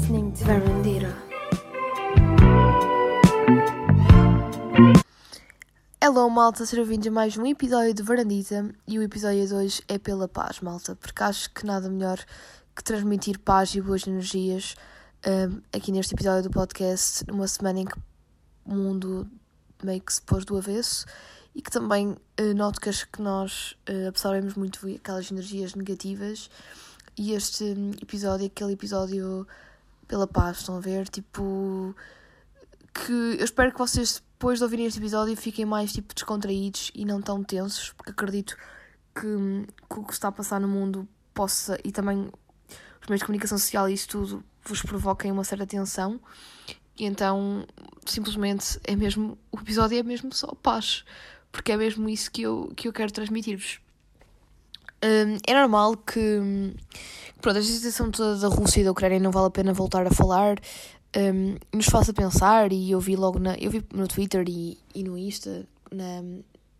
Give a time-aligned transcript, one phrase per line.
[0.00, 0.44] listening to.
[6.02, 9.82] Hello malta, sejam bem-vindos a mais um episódio de Verandita e o episódio de hoje
[9.86, 12.18] é pela paz, malta, porque acho que nada melhor
[12.74, 14.74] que transmitir paz e boas energias
[15.26, 17.98] um, aqui neste episódio do podcast, numa semana em que
[18.64, 19.28] o mundo
[19.82, 21.04] meio que se pôs do avesso
[21.54, 26.48] e que também uh, noto que, acho que nós uh, absorvemos muito aquelas energias negativas
[27.18, 27.64] e este
[28.00, 29.46] episódio é aquele episódio
[30.10, 31.08] pela paz, estão a ver?
[31.08, 31.94] Tipo,
[32.92, 37.04] que eu espero que vocês depois de ouvirem este episódio fiquem mais tipo descontraídos e
[37.04, 38.56] não tão tensos, porque acredito
[39.14, 39.22] que,
[39.88, 42.28] que o que está a passar no mundo possa, e também
[43.00, 46.20] os meios de comunicação social e isso tudo vos provoquem uma certa tensão.
[46.98, 47.64] E então,
[48.04, 51.04] simplesmente, é mesmo, o episódio é mesmo só paz,
[51.52, 53.78] porque é mesmo isso que eu, que eu quero transmitir-vos.
[55.02, 56.74] Um, é normal que,
[57.40, 60.10] pronto, a situação toda da Rússia e da Ucrânia não vale a pena voltar a
[60.10, 60.58] falar,
[61.16, 65.02] um, nos faça pensar, e eu vi logo na, eu vi no Twitter e, e
[65.02, 66.22] no Insta, na,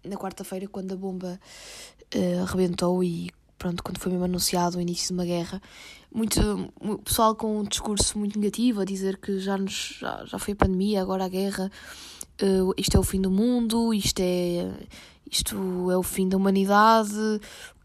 [0.05, 1.41] na quarta-feira, quando a bomba
[2.14, 5.61] uh, arrebentou e pronto, quando foi mesmo anunciado o início de uma guerra,
[6.12, 6.72] muito,
[7.05, 10.56] pessoal com um discurso muito negativo, a dizer que já, nos, já, já foi a
[10.56, 11.70] pandemia, agora a guerra,
[12.42, 14.72] uh, isto é o fim do mundo, isto é,
[15.31, 17.41] isto é o fim da humanidade,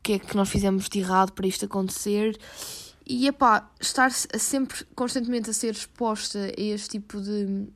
[0.06, 2.38] que é que nós fizemos de errado para isto acontecer.
[3.04, 7.68] E epá, estar a sempre constantemente a ser exposta a este tipo de,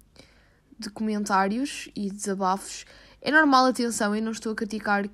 [0.78, 2.86] de comentários e desabafos
[3.22, 5.10] é normal, atenção, eu não estou a criticar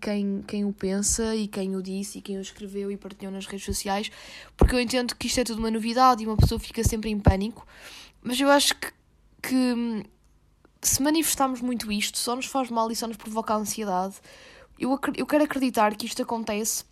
[0.00, 3.46] quem, quem o pensa e quem o disse e quem o escreveu e partilhou nas
[3.46, 4.10] redes sociais,
[4.56, 7.18] porque eu entendo que isto é tudo uma novidade e uma pessoa fica sempre em
[7.18, 7.66] pânico,
[8.22, 8.92] mas eu acho que,
[9.42, 10.06] que
[10.80, 14.14] se manifestarmos muito isto só nos faz mal e só nos provoca ansiedade.
[14.78, 16.84] Eu, eu quero acreditar que isto acontece.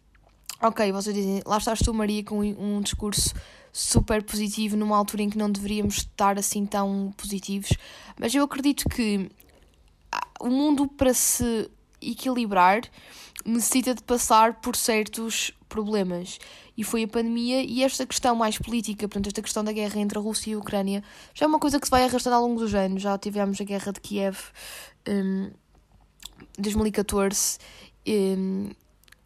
[0.62, 3.34] Ok, vocês dizem, lá estás tu, Maria, com um discurso
[3.72, 7.70] super positivo numa altura em que não deveríamos estar assim tão positivos,
[8.18, 9.30] mas eu acredito que
[10.40, 12.80] o mundo para se equilibrar
[13.44, 16.38] necessita de passar por certos problemas.
[16.76, 20.18] E foi a pandemia e esta questão mais política, portanto, esta questão da guerra entre
[20.18, 21.02] a Rússia e a Ucrânia,
[21.34, 23.02] já é uma coisa que se vai arrastando ao longo dos anos.
[23.02, 24.38] Já tivemos a guerra de Kiev
[25.08, 25.50] um,
[26.58, 27.58] 2014
[28.06, 28.70] um,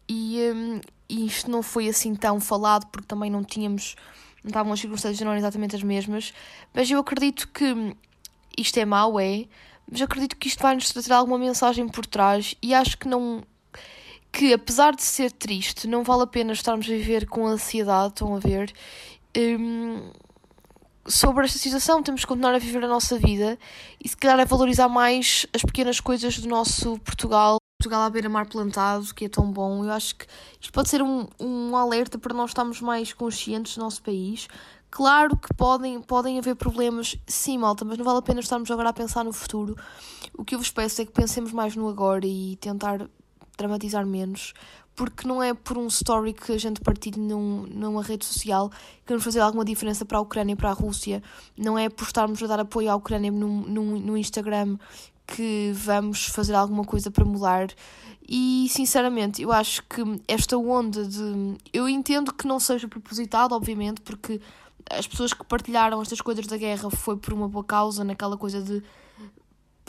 [0.07, 3.95] e, um, e isto não foi assim tão falado porque também não tínhamos,
[4.43, 6.33] não estavam as circunstâncias não eram exatamente as mesmas,
[6.73, 7.95] mas eu acredito que
[8.57, 9.45] isto é mau, é,
[9.89, 13.43] mas acredito que isto vai nos trazer alguma mensagem por trás e acho que não
[14.31, 18.33] que apesar de ser triste, não vale a pena estarmos a viver com ansiedade, estão
[18.33, 18.71] a ver?
[19.37, 20.09] Um,
[21.11, 23.57] sobre esta situação, temos que continuar a viver a nossa vida
[24.03, 27.57] e se calhar é valorizar mais as pequenas coisas do nosso Portugal.
[27.79, 29.83] Portugal à beira-mar plantado, que é tão bom.
[29.83, 30.25] Eu acho que
[30.59, 34.47] isto pode ser um, um alerta para nós estarmos mais conscientes do nosso país,
[34.91, 38.89] Claro que podem, podem haver problemas, sim, malta, mas não vale a pena estarmos agora
[38.89, 39.77] a pensar no futuro.
[40.37, 43.07] O que eu vos peço é que pensemos mais no agora e tentar
[43.57, 44.53] dramatizar menos,
[45.01, 49.07] porque não é por um story que a gente partilhe num, numa rede social que
[49.07, 51.23] vamos fazer alguma diferença para a Ucrânia e para a Rússia,
[51.57, 54.77] não é por estarmos a dar apoio à Ucrânia no Instagram
[55.25, 57.69] que vamos fazer alguma coisa para mudar.
[58.29, 61.57] E sinceramente, eu acho que esta onda de.
[61.73, 64.39] Eu entendo que não seja propositado, obviamente, porque
[64.87, 68.61] as pessoas que partilharam estas coisas da guerra foi por uma boa causa, naquela coisa
[68.61, 68.83] de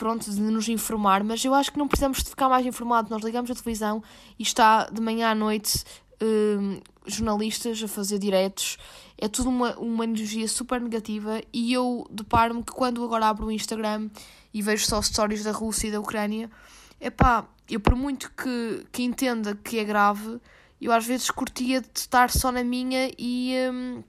[0.03, 3.09] pronto, de nos informar, mas eu acho que não precisamos de ficar mais informados.
[3.09, 4.03] Nós ligamos a televisão
[4.37, 5.81] e está de manhã à noite
[6.21, 8.77] um, jornalistas a fazer diretos.
[9.17, 13.51] É tudo uma, uma energia super negativa e eu deparo-me que quando agora abro o
[13.51, 14.09] Instagram
[14.53, 16.51] e vejo só stories da Rússia e da Ucrânia,
[16.99, 20.37] é pá, eu por muito que, que entenda que é grave,
[20.81, 23.55] eu às vezes curtia de estar só na minha e...
[23.71, 24.03] Um,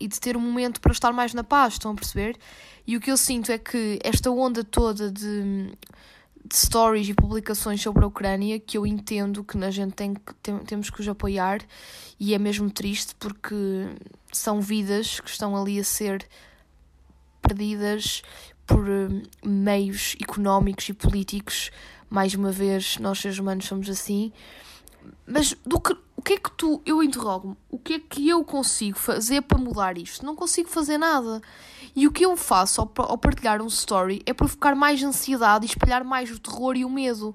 [0.00, 2.36] e de ter um momento para estar mais na paz, estão a perceber?
[2.86, 5.70] E o que eu sinto é que esta onda toda de,
[6.44, 10.58] de stories e publicações sobre a Ucrânia, que eu entendo que a gente tem tem,
[10.60, 11.60] temos que os apoiar,
[12.18, 13.54] e é mesmo triste porque
[14.32, 16.26] são vidas que estão ali a ser
[17.42, 18.22] perdidas
[18.66, 21.70] por hum, meios económicos e políticos.
[22.08, 24.32] Mais uma vez, nós seres humanos somos assim.
[25.26, 28.44] Mas do que, o que é que tu, eu interrogo-me, o que é que eu
[28.44, 30.26] consigo fazer para mudar isto?
[30.26, 31.40] Não consigo fazer nada.
[31.94, 35.68] E o que eu faço ao, ao partilhar um story é provocar mais ansiedade e
[35.68, 37.34] espalhar mais o terror e o medo.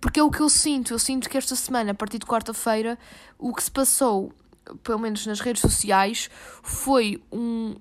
[0.00, 0.92] Porque é o que eu sinto.
[0.92, 2.98] Eu sinto que esta semana, a partir de quarta-feira,
[3.38, 4.32] o que se passou,
[4.82, 6.28] pelo menos nas redes sociais,
[6.62, 7.74] foi um,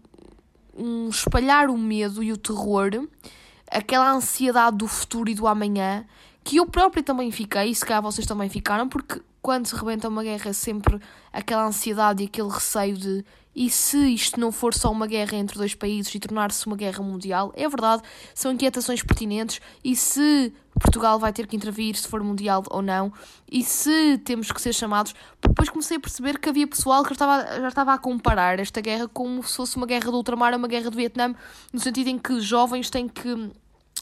[0.76, 2.92] um espalhar o medo e o terror,
[3.70, 6.06] aquela ansiedade do futuro e do amanhã,
[6.46, 10.08] que eu própria também fiquei, e se calhar vocês também ficaram, porque quando se rebenta
[10.08, 11.00] uma guerra é sempre
[11.34, 13.26] aquela ansiedade e aquele receio de
[13.56, 17.02] e se isto não for só uma guerra entre dois países e tornar-se uma guerra
[17.02, 17.54] mundial?
[17.56, 18.04] É verdade,
[18.34, 19.62] são inquietações pertinentes.
[19.82, 23.14] E se Portugal vai ter que intervir se for mundial ou não?
[23.50, 25.16] E se temos que ser chamados?
[25.42, 28.82] Depois comecei a perceber que havia pessoal que já estava, já estava a comparar esta
[28.82, 31.34] guerra como se fosse uma guerra do ultramar ou uma guerra do Vietnã,
[31.72, 33.52] no sentido em que jovens têm que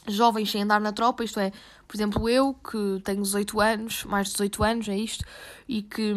[0.08, 1.52] jovens sem andar na tropa, isto é,
[1.86, 5.24] por exemplo, eu que tenho 18 anos, mais de 18 anos, é isto,
[5.68, 6.14] e que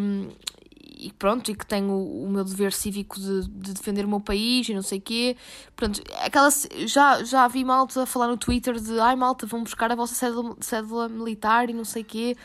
[1.00, 4.68] e pronto, e que tenho o meu dever cívico de, de, defender o meu país
[4.68, 5.36] e não sei o quê.
[5.76, 6.48] Pronto, aquela,
[6.86, 10.56] já, já vi malta falar no Twitter de ai malta, vão buscar a vossa cédula,
[10.60, 12.36] cédula militar e não sei o quê.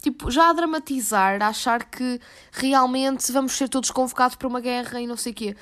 [0.00, 2.20] Tipo, já a dramatizar, a achar que
[2.52, 5.56] realmente vamos ser todos convocados para uma guerra e não sei o quê.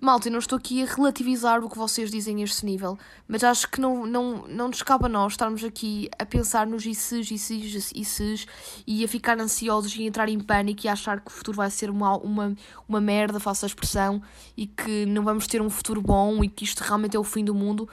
[0.00, 2.98] Malta, eu não estou aqui a relativizar o que vocês dizem a este nível,
[3.28, 6.86] mas acho que não, não, não nos cabe a nós estarmos aqui a pensar nos
[6.86, 8.46] ICs, ICs, ICs
[8.86, 11.90] e a ficar ansiosos e entrar em pânico e achar que o futuro vai ser
[11.90, 12.56] uma, uma,
[12.88, 14.22] uma merda, faço a expressão,
[14.56, 17.44] e que não vamos ter um futuro bom e que isto realmente é o fim
[17.44, 17.86] do mundo.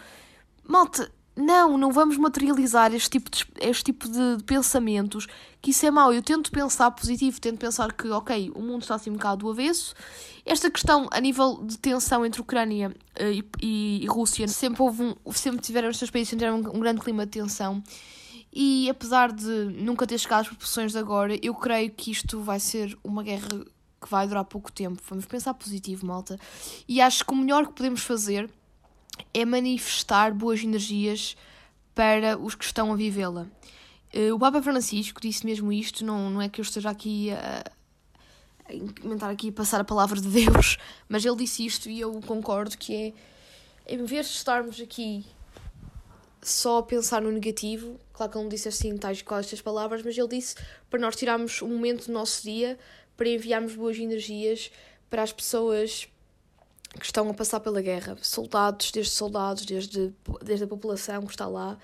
[0.63, 5.27] Malta, não, não vamos materializar este tipo de, este tipo de, pensamentos,
[5.61, 6.11] que isso é mau.
[6.11, 9.51] Eu tento pensar positivo, tento pensar que, ok, o mundo está assim um bocado do
[9.51, 9.93] avesso.
[10.43, 15.03] Esta questão, a nível de tensão entre Ucrânia uh, e, e, e, Rússia, sempre, houve
[15.03, 17.83] um, sempre tiveram estes países tiveram um, um grande clima de tensão.
[18.51, 22.59] E apesar de nunca ter chegado às proporções de agora, eu creio que isto vai
[22.59, 23.47] ser uma guerra
[24.01, 24.99] que vai durar pouco tempo.
[25.07, 26.39] Vamos pensar positivo, malta.
[26.87, 28.49] E acho que o melhor que podemos fazer
[29.33, 31.35] é manifestar boas energias
[31.93, 33.47] para os que estão a vivê-la.
[34.13, 37.63] Eh, o Papa Francisco disse mesmo isto, não, não é que eu esteja aqui a,
[38.65, 40.77] a implementar aqui passar a palavra de Deus,
[41.09, 43.13] mas ele disse isto e eu concordo que é
[43.89, 45.25] em vez de estarmos aqui
[46.41, 50.03] só a pensar no negativo, claro que ele não disse assim tais quais estas palavras,
[50.03, 50.55] mas ele disse
[50.89, 52.77] para nós tirarmos um momento do nosso dia
[53.15, 54.71] para enviarmos boas energias
[55.09, 56.07] para as pessoas
[56.99, 60.13] que estão a passar pela guerra, soldados, desde soldados, desde,
[60.43, 61.77] desde a população que está lá.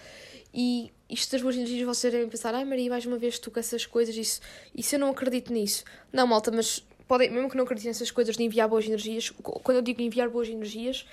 [0.54, 3.60] E isto das boas energias, vocês devem pensar, ai Maria, mais uma vez tu com
[3.60, 4.42] essas coisas, isso,
[4.76, 5.84] isso eu não acredito nisso.
[6.12, 9.78] Não, malta, mas podem, mesmo que não acreditem nessas coisas de enviar boas energias, quando
[9.78, 11.06] eu digo enviar boas energias,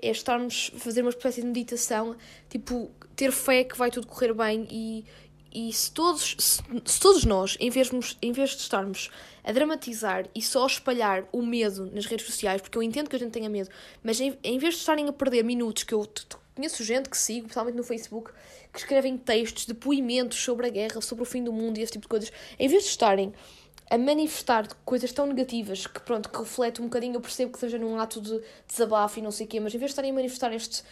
[0.00, 2.16] é estarmos a fazer uma espécie de meditação,
[2.48, 5.04] tipo, ter fé que vai tudo correr bem e,
[5.52, 7.90] e se todos, se, se, todos nós, em vez,
[8.20, 9.10] em vez de estarmos
[9.42, 13.18] a dramatizar e só espalhar o medo nas redes sociais, porque eu entendo que a
[13.18, 13.70] gente tenha medo,
[14.02, 16.06] mas em, em vez de estarem a perder minutos, que eu
[16.54, 18.32] conheço gente que sigo, principalmente no Facebook,
[18.72, 22.02] que escrevem textos, depoimentos sobre a guerra, sobre o fim do mundo e esse tipo
[22.02, 23.32] de coisas, em vez de estarem
[23.88, 27.78] a manifestar coisas tão negativas que, pronto, que reflete um bocadinho, eu percebo que seja
[27.78, 30.14] num ato de desabafo e não sei o quê, mas em vez de estarem a
[30.14, 30.82] manifestar este,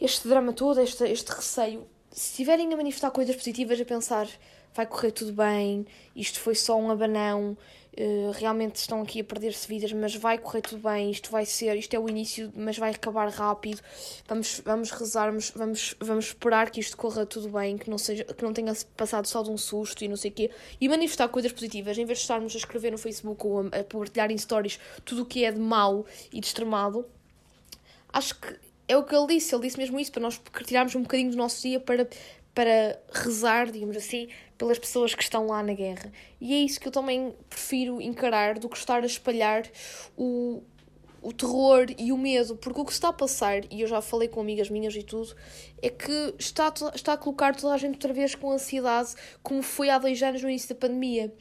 [0.00, 4.28] este drama todo, este, este receio, se estiverem a manifestar coisas positivas, a pensar
[4.74, 7.56] vai correr tudo bem, isto foi só um abanão,
[7.98, 11.76] uh, realmente estão aqui a perder-se vidas, mas vai correr tudo bem, isto vai ser,
[11.76, 13.80] isto é o início, mas vai acabar rápido.
[14.28, 18.44] Vamos, vamos rezar, vamos, vamos esperar que isto corra tudo bem, que não, seja, que
[18.44, 20.50] não tenha passado só de um susto e não sei o quê,
[20.80, 23.84] e manifestar coisas positivas, em vez de estarmos a escrever no Facebook ou a, a
[23.84, 27.04] partilhar em stories tudo o que é de mau e de extremado.
[28.12, 31.02] Acho que é o que ele disse, ele disse mesmo isso, para nós tirarmos um
[31.02, 32.08] bocadinho do nosso dia para,
[32.54, 36.10] para rezar, digamos assim, pelas pessoas que estão lá na guerra.
[36.40, 39.64] E é isso que eu também prefiro encarar do que estar a espalhar
[40.16, 40.62] o,
[41.22, 44.26] o terror e o medo, porque o que está a passar, e eu já falei
[44.26, 45.36] com amigas minhas e tudo,
[45.82, 49.90] é que está, está a colocar toda a gente outra vez com ansiedade, como foi
[49.90, 51.32] há dois anos no início da pandemia.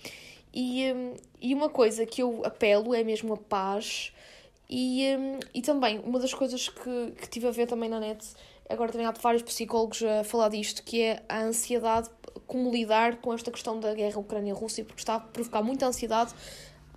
[0.53, 4.11] E, hum, e uma coisa que eu apelo é mesmo a paz
[4.69, 8.25] e, um, e também, uma das coisas que, que tive a ver também na net,
[8.69, 12.09] agora também há vários psicólogos a falar disto, que é a ansiedade,
[12.45, 16.33] como lidar com esta questão da guerra Ucrânia-Rússia, porque está a provocar muita ansiedade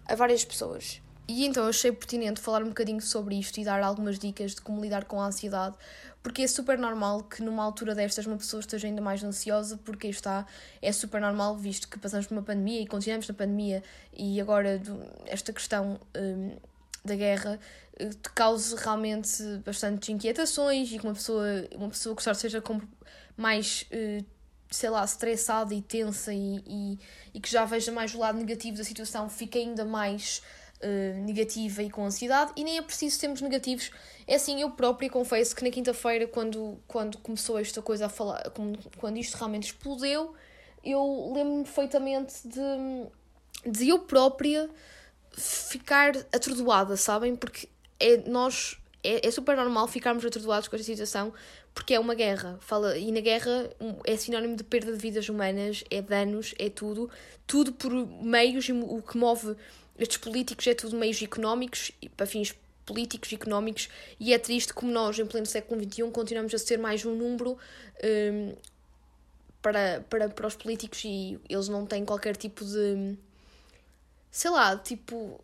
[0.06, 1.00] a várias pessoas.
[1.28, 4.60] E então eu achei pertinente falar um bocadinho sobre isto e dar algumas dicas de
[4.60, 5.76] como lidar com a ansiedade,
[6.24, 10.08] porque é super normal que numa altura destas uma pessoa esteja ainda mais ansiosa, porque
[10.08, 10.44] está,
[10.82, 13.80] é super normal, visto que passamos por uma pandemia e continuamos na pandemia,
[14.12, 14.82] e agora
[15.26, 16.56] esta questão um,
[17.04, 17.58] da guerra
[17.98, 22.62] eh, te cause realmente bastantes inquietações e que uma pessoa, uma pessoa que seja
[23.36, 24.22] mais, eh,
[24.70, 26.98] sei lá, estressada e tensa e, e,
[27.34, 30.42] e, que já veja mais o lado negativo da situação fique ainda mais
[30.82, 33.90] uh, negativa e com ansiedade e nem é preciso sermos negativos.
[34.26, 38.52] É assim, eu própria confesso que na quinta-feira, quando, quando começou esta coisa a falar,
[38.98, 40.34] quando isto realmente explodeu,
[40.84, 44.70] eu lembro-me perfeitamente de, de eu própria
[45.32, 47.36] ficar atordoada, sabem?
[47.36, 47.68] Porque
[47.98, 51.32] é, nós é, é super normal ficarmos atordoados com esta situação
[51.74, 52.58] porque é uma guerra.
[52.60, 53.70] Fala, e na guerra
[54.04, 57.10] é sinónimo de perda de vidas humanas, é danos, é tudo.
[57.46, 59.56] Tudo por meios, o que move
[59.98, 62.54] estes políticos é tudo meios económicos, para fins
[62.86, 66.78] políticos e económicos, e é triste como nós, em pleno século XXI, continuamos a ser
[66.78, 67.56] mais um número
[68.02, 68.54] um,
[69.62, 73.16] para, para, para os políticos e eles não têm qualquer tipo de.
[74.30, 75.42] Sei lá, tipo.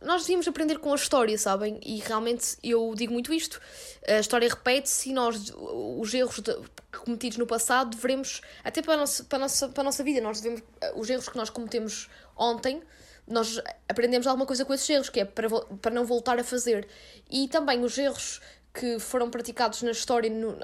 [0.00, 1.80] Nós devíamos aprender com a história, sabem?
[1.84, 3.60] E realmente eu digo muito isto.
[4.06, 6.56] A história repete-se e nós, os erros de,
[7.04, 10.20] cometidos no passado, devemos, até para a, nossa, para, a nossa, para a nossa vida,
[10.20, 10.62] nós devemos,
[10.94, 12.82] os erros que nós cometemos ontem,
[13.26, 16.88] nós aprendemos alguma coisa com esses erros, que é para, para não voltar a fazer.
[17.30, 18.40] E também os erros
[18.72, 20.56] que foram praticados na história no,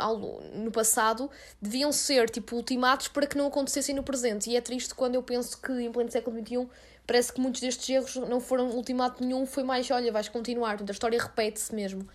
[0.55, 1.29] no passado
[1.61, 4.49] deviam ser tipo ultimatos para que não acontecessem no presente.
[4.49, 6.69] E é triste quando eu penso que em pleno século XXI
[7.07, 10.79] parece que muitos destes erros não foram ultimato nenhum, foi mais, olha, vais continuar.
[10.81, 12.09] A história repete-se mesmo.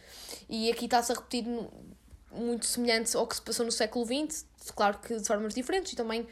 [0.50, 1.46] E aqui está-se a repetir
[2.32, 5.96] muito semelhante ao que se passou no século XX, claro que de formas diferentes e
[5.96, 6.26] também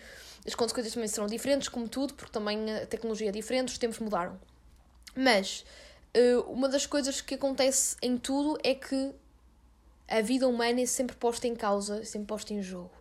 [0.48, 4.00] as consequências também serão diferentes, como tudo, porque também a tecnologia é diferente, os tempos
[4.00, 4.40] mudaram.
[5.16, 5.66] Mas
[6.16, 9.14] uh, uma das coisas que acontece em tudo é que
[10.10, 12.92] a vida humana é sempre posta em causa, sempre posta em jogo.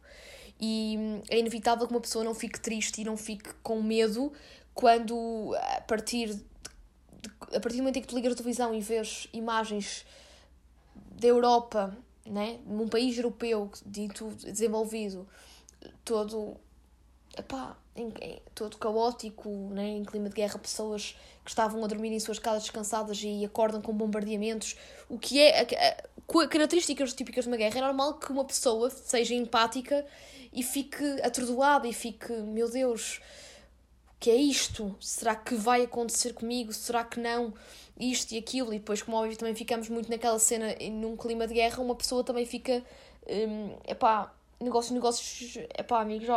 [0.61, 4.33] E hum, é inevitável que uma pessoa não fique triste e não fique com medo
[4.75, 6.45] quando, a partir, de,
[7.55, 10.05] a partir do momento em que tu ligas a televisão e vês imagens
[11.13, 11.97] da Europa,
[12.27, 15.27] né, num país europeu dito desenvolvido,
[16.05, 16.57] todo
[17.37, 22.13] epá, em, em, todo caótico, né, em clima de guerra, pessoas que estavam a dormir
[22.13, 24.77] em suas casas descansadas e acordam com bombardeamentos,
[25.09, 27.79] o que é a, a, características típicas de uma guerra.
[27.79, 30.05] É normal que uma pessoa seja empática
[30.53, 33.21] e fique atordoada e fique, meu Deus,
[34.09, 34.97] o que é isto?
[35.01, 36.73] Será que vai acontecer comigo?
[36.73, 37.55] Será que não?
[37.99, 41.55] Isto e aquilo, e depois, como óbvio, também ficamos muito naquela cena, num clima de
[41.55, 42.85] guerra, uma pessoa também fica,
[43.29, 46.29] hum, epá, negócios, negócios, é pá, amigos,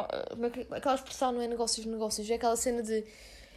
[0.72, 3.04] aquela expressão não é negócios, negócios, é aquela cena de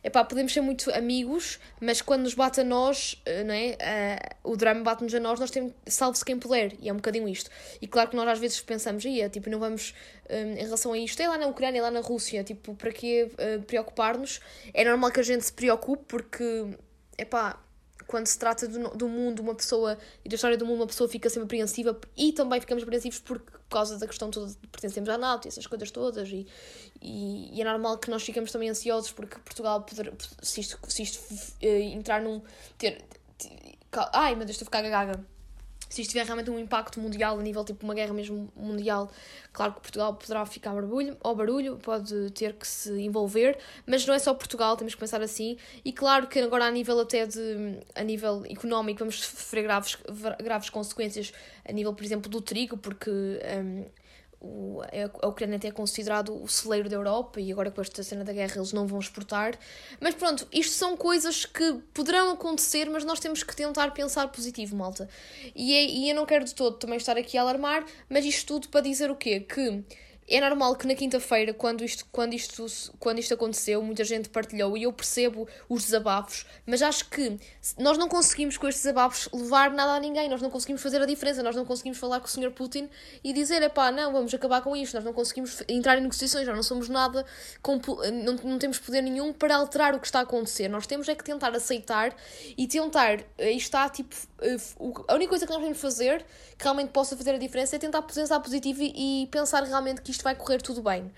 [0.04, 4.37] é pá, podemos ser muito amigos, mas quando nos bate a nós, eh, não é?
[4.44, 7.26] Uh, o drama bate-nos a nós, nós temos salve-se quem puder, e é um bocadinho
[7.26, 7.50] isto.
[7.80, 9.94] E claro que nós às vezes pensamos, ia, tipo, não vamos,
[10.28, 12.92] um, em relação a isto, é lá na Ucrânia, é lá na Rússia, tipo, para
[12.92, 14.42] que uh, preocupar-nos?
[14.75, 16.76] É normal que a gente se preocupe, porque,
[17.16, 17.59] é pá,
[18.06, 21.09] quando se trata do, do mundo, uma pessoa e da história do mundo, uma pessoa
[21.09, 23.42] fica sempre apreensiva e também ficamos apreensivos por
[23.75, 26.28] causa da questão toda de pertencemos à NATO e essas coisas todas.
[26.28, 26.47] E,
[27.00, 30.12] e, e, é normal que nós ficamos também ansiosos porque Portugal, poder,
[30.43, 31.21] se isto, se isto
[31.62, 32.40] uh, entrar num.
[32.78, 33.04] Ter,
[33.38, 33.78] ter,
[34.12, 35.34] ai meu Deus, estou a ficar gaga
[35.95, 39.09] se isto tiver realmente um impacto mundial, a nível tipo uma guerra mesmo mundial,
[39.53, 44.13] claro que Portugal poderá ficar barulho, ao barulho, pode ter que se envolver, mas não
[44.13, 45.57] é só Portugal, temos que pensar assim.
[45.85, 49.97] E claro que agora a nível até de a nível económico vamos sofrer graves,
[50.43, 51.33] graves consequências
[51.65, 53.85] a nível, por exemplo, do trigo, porque um,
[55.23, 58.33] a Ucrânia até é considerado o celeiro da Europa e agora com esta cena da
[58.33, 59.59] guerra eles não vão exportar.
[60.01, 64.77] Mas pronto, isto são coisas que poderão acontecer, mas nós temos que tentar pensar positivo,
[64.77, 65.09] malta.
[65.55, 68.47] E, é, e eu não quero de todo também estar aqui a alarmar, mas isto
[68.47, 69.41] tudo para dizer o quê?
[69.41, 69.85] Que
[70.28, 72.66] é normal que na quinta-feira, quando isto, quando, isto,
[72.99, 77.38] quando isto aconteceu, muita gente partilhou e eu percebo os desabafos, mas acho que
[77.78, 81.07] nós não conseguimos com estes desabafos levar nada a ninguém, nós não conseguimos fazer a
[81.07, 82.50] diferença, nós não conseguimos falar com o Sr.
[82.50, 82.88] Putin
[83.23, 86.47] e dizer, é pá, não, vamos acabar com isto, nós não conseguimos entrar em negociações,
[86.47, 87.25] nós não somos nada,
[87.62, 87.81] com,
[88.25, 91.14] não, não temos poder nenhum para alterar o que está a acontecer, nós temos é
[91.14, 92.14] que tentar aceitar
[92.57, 94.34] e tentar, aí está, tipo, eh,
[95.09, 96.25] a única coisa que nós podemos fazer
[96.57, 100.23] que realmente possa fazer a diferença é tentar pensar positivo e pensar realmente que isto
[100.23, 101.11] vai correr tudo bem.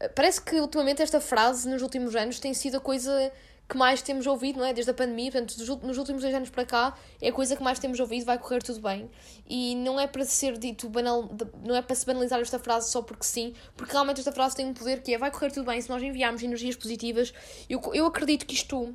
[0.00, 3.32] Eh, parece que ultimamente esta frase nos últimos anos tem sido a coisa
[3.68, 4.72] que mais temos ouvido, não é?
[4.74, 7.78] Desde a pandemia, portanto, nos últimos dois anos para cá, é a coisa que mais
[7.78, 9.10] temos ouvido, vai correr tudo bem.
[9.48, 11.30] E não é para ser dito banal,
[11.62, 14.66] não é para se banalizar esta frase só porque sim, porque realmente esta frase tem
[14.66, 17.32] um poder que é vai correr tudo bem se nós enviarmos energias positivas.
[17.68, 18.94] Eu, eu acredito que isto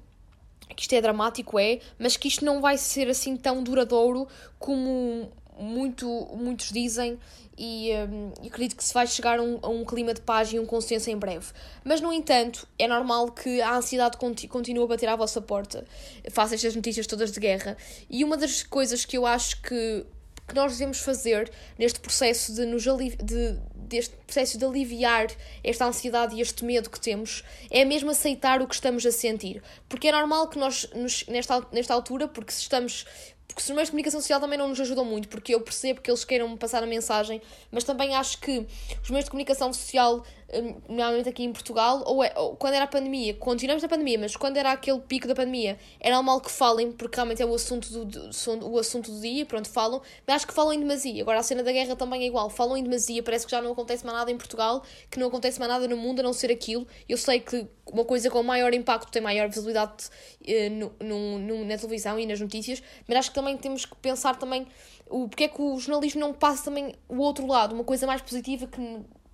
[0.75, 5.31] que isto é dramático, é, mas que isto não vai ser assim tão duradouro como
[5.59, 7.19] muito, muitos dizem
[7.59, 10.57] e um, acredito que se vai chegar a um, a um, clima de paz e
[10.57, 11.47] um consenso em breve.
[11.83, 15.85] Mas, no entanto, é normal que a ansiedade continue a bater à vossa porta
[16.31, 17.75] face estas notícias todas de guerra.
[18.09, 20.05] E uma das coisas que eu acho que,
[20.47, 23.59] que nós devemos fazer neste processo de nos de,
[23.89, 25.27] deste processo de aliviar
[25.63, 29.61] esta ansiedade e este medo que temos é mesmo aceitar o que estamos a sentir.
[29.89, 33.05] Porque é normal que nós, nos, nesta, nesta altura, porque se estamos
[33.49, 36.09] porque os meios de comunicação social também não nos ajudam muito, porque eu percebo que
[36.09, 37.41] eles queiram passar a mensagem,
[37.71, 38.65] mas também acho que
[39.01, 42.85] os meios de comunicação social, hum, normalmente aqui em Portugal, ou, é, ou quando era
[42.85, 46.51] a pandemia, continuamos na pandemia, mas quando era aquele pico da pandemia, era normal que
[46.51, 48.29] falem, porque realmente é o assunto do,
[48.69, 51.21] o assunto do dia, pronto, falam, mas acho que falam em demasia.
[51.21, 53.71] Agora a cena da guerra também é igual, falam em demasia, parece que já não
[53.71, 56.51] acontece mais nada em Portugal, que não acontece mais nada no mundo a não ser
[56.51, 56.87] aquilo.
[57.07, 60.05] Eu sei que uma coisa com maior impacto tem maior visibilidade
[60.41, 63.95] uh, no, no, no, na televisão e nas notícias, mas acho que também temos que
[63.97, 64.67] pensar também
[65.09, 68.21] o porque é que o jornalismo não passa também o outro lado, uma coisa mais
[68.21, 68.79] positiva que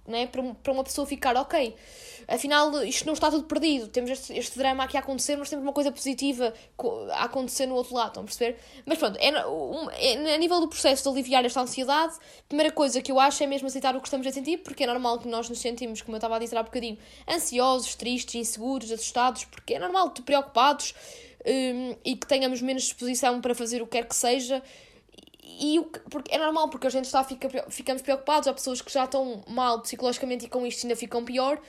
[0.08, 1.76] né, para, para uma pessoa ficar ok.
[2.28, 3.88] Afinal, isto não está tudo perdido.
[3.88, 6.54] Temos este, este drama aqui a acontecer, mas temos uma coisa positiva
[7.12, 8.58] a acontecer no outro lado, estão a perceber?
[8.86, 12.72] Mas pronto, é, um, é, a nível do processo de aliviar esta ansiedade, a primeira
[12.72, 15.20] coisa que eu acho é mesmo aceitar o que estamos a sentir, porque é normal
[15.20, 16.98] que nós nos sentimos, como eu estava a dizer há bocadinho,
[17.30, 20.96] ansiosos, tristes, inseguros, assustados, porque é normal, preocupados
[21.46, 24.64] um, e que tenhamos menos disposição para fazer o que quer que seja.
[25.48, 28.92] E o, porque é normal, porque a gente está, fica, ficamos preocupados, há pessoas que
[28.92, 31.62] já estão mal psicologicamente e com isto ainda ficam pior.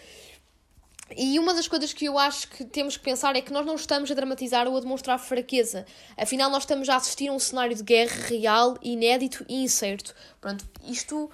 [1.14, 3.76] E uma das coisas que eu acho que temos que pensar é que nós não
[3.76, 5.86] estamos a dramatizar ou a demonstrar fraqueza.
[6.16, 10.14] Afinal, nós estamos a assistir a um cenário de guerra real, inédito e incerto.
[10.40, 11.30] Pronto, isto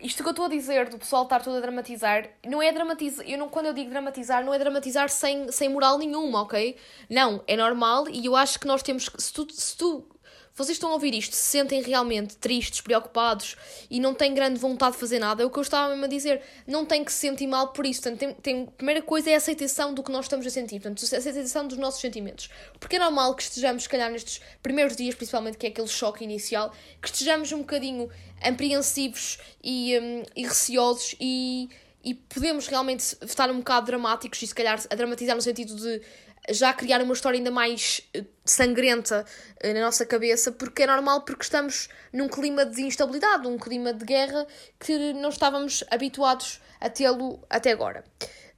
[0.00, 3.26] isto que eu estou a dizer do pessoal estar todo a dramatizar, não é dramatizar,
[3.26, 6.76] eu não, quando eu digo dramatizar, não é dramatizar sem, sem moral nenhuma, ok?
[7.08, 10.06] Não, é normal e eu acho que nós temos que, se tu, se tu
[10.54, 13.56] vocês estão a ouvir isto, se sentem realmente tristes, preocupados
[13.90, 16.08] e não têm grande vontade de fazer nada, é o que eu estava mesmo a
[16.08, 16.40] dizer.
[16.64, 18.02] Não tem que se sentir mal por isso.
[18.02, 20.80] Portanto, tem, tem, a primeira coisa é a aceitação do que nós estamos a sentir,
[20.80, 22.48] portanto, a aceitação dos nossos sentimentos.
[22.78, 26.22] Porque é normal que estejamos, se calhar, nestes primeiros dias, principalmente, que é aquele choque
[26.22, 28.08] inicial, que estejamos um bocadinho
[28.40, 31.68] apreensivos e, um, e receosos e
[32.04, 36.02] e podemos realmente estar um bocado dramáticos e se calhar a dramatizar no sentido de
[36.50, 39.24] já criar uma história ainda mais eh, sangrenta
[39.60, 43.92] eh, na nossa cabeça, porque é normal, porque estamos num clima de instabilidade, um clima
[43.92, 44.46] de guerra
[44.78, 48.04] que não estávamos habituados a tê-lo até agora.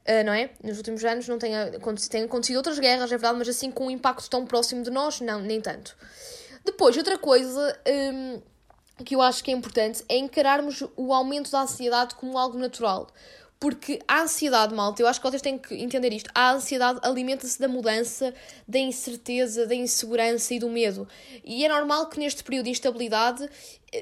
[0.09, 0.51] Uh, não é?
[0.63, 1.53] Nos últimos anos não tem,
[2.09, 5.21] tem acontecido outras guerras, é verdade, mas assim com um impacto tão próximo de nós,
[5.21, 5.97] não, nem tanto.
[6.65, 7.81] Depois, outra coisa
[8.15, 8.43] um,
[9.05, 13.09] que eu acho que é importante é encararmos o aumento da ansiedade como algo natural.
[13.59, 16.31] Porque a ansiedade, malta, eu acho que vocês têm que entender isto.
[16.35, 18.35] A ansiedade alimenta-se da mudança,
[18.69, 21.09] da incerteza, da insegurança e do medo.
[21.43, 23.49] E é normal que neste período de instabilidade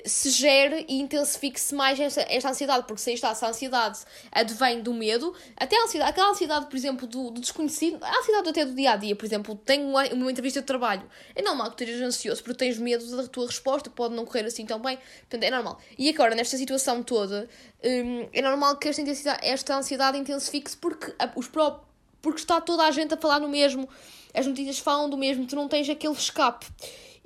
[0.04, 4.00] se gere e intensifique-se mais esta, esta ansiedade, porque se está essa ansiedade
[4.32, 8.48] advém do medo, até a ansiedade, aquela ansiedade, por exemplo, do, do desconhecido, a ansiedade
[8.48, 11.70] até do dia a dia, por exemplo, tenho uma, uma entrevista de trabalho, é normal
[11.72, 14.98] que estejas ansioso porque tens medo da tua resposta, pode não correr assim tão bem,
[15.20, 15.80] portanto é normal.
[15.98, 17.48] E agora, nesta situação toda,
[17.84, 21.48] hum, é normal que esta, esta ansiedade intensifique-se porque, os
[22.20, 23.88] porque está toda a gente a falar no mesmo,
[24.32, 26.66] as notícias falam do mesmo, tu não tens aquele escape.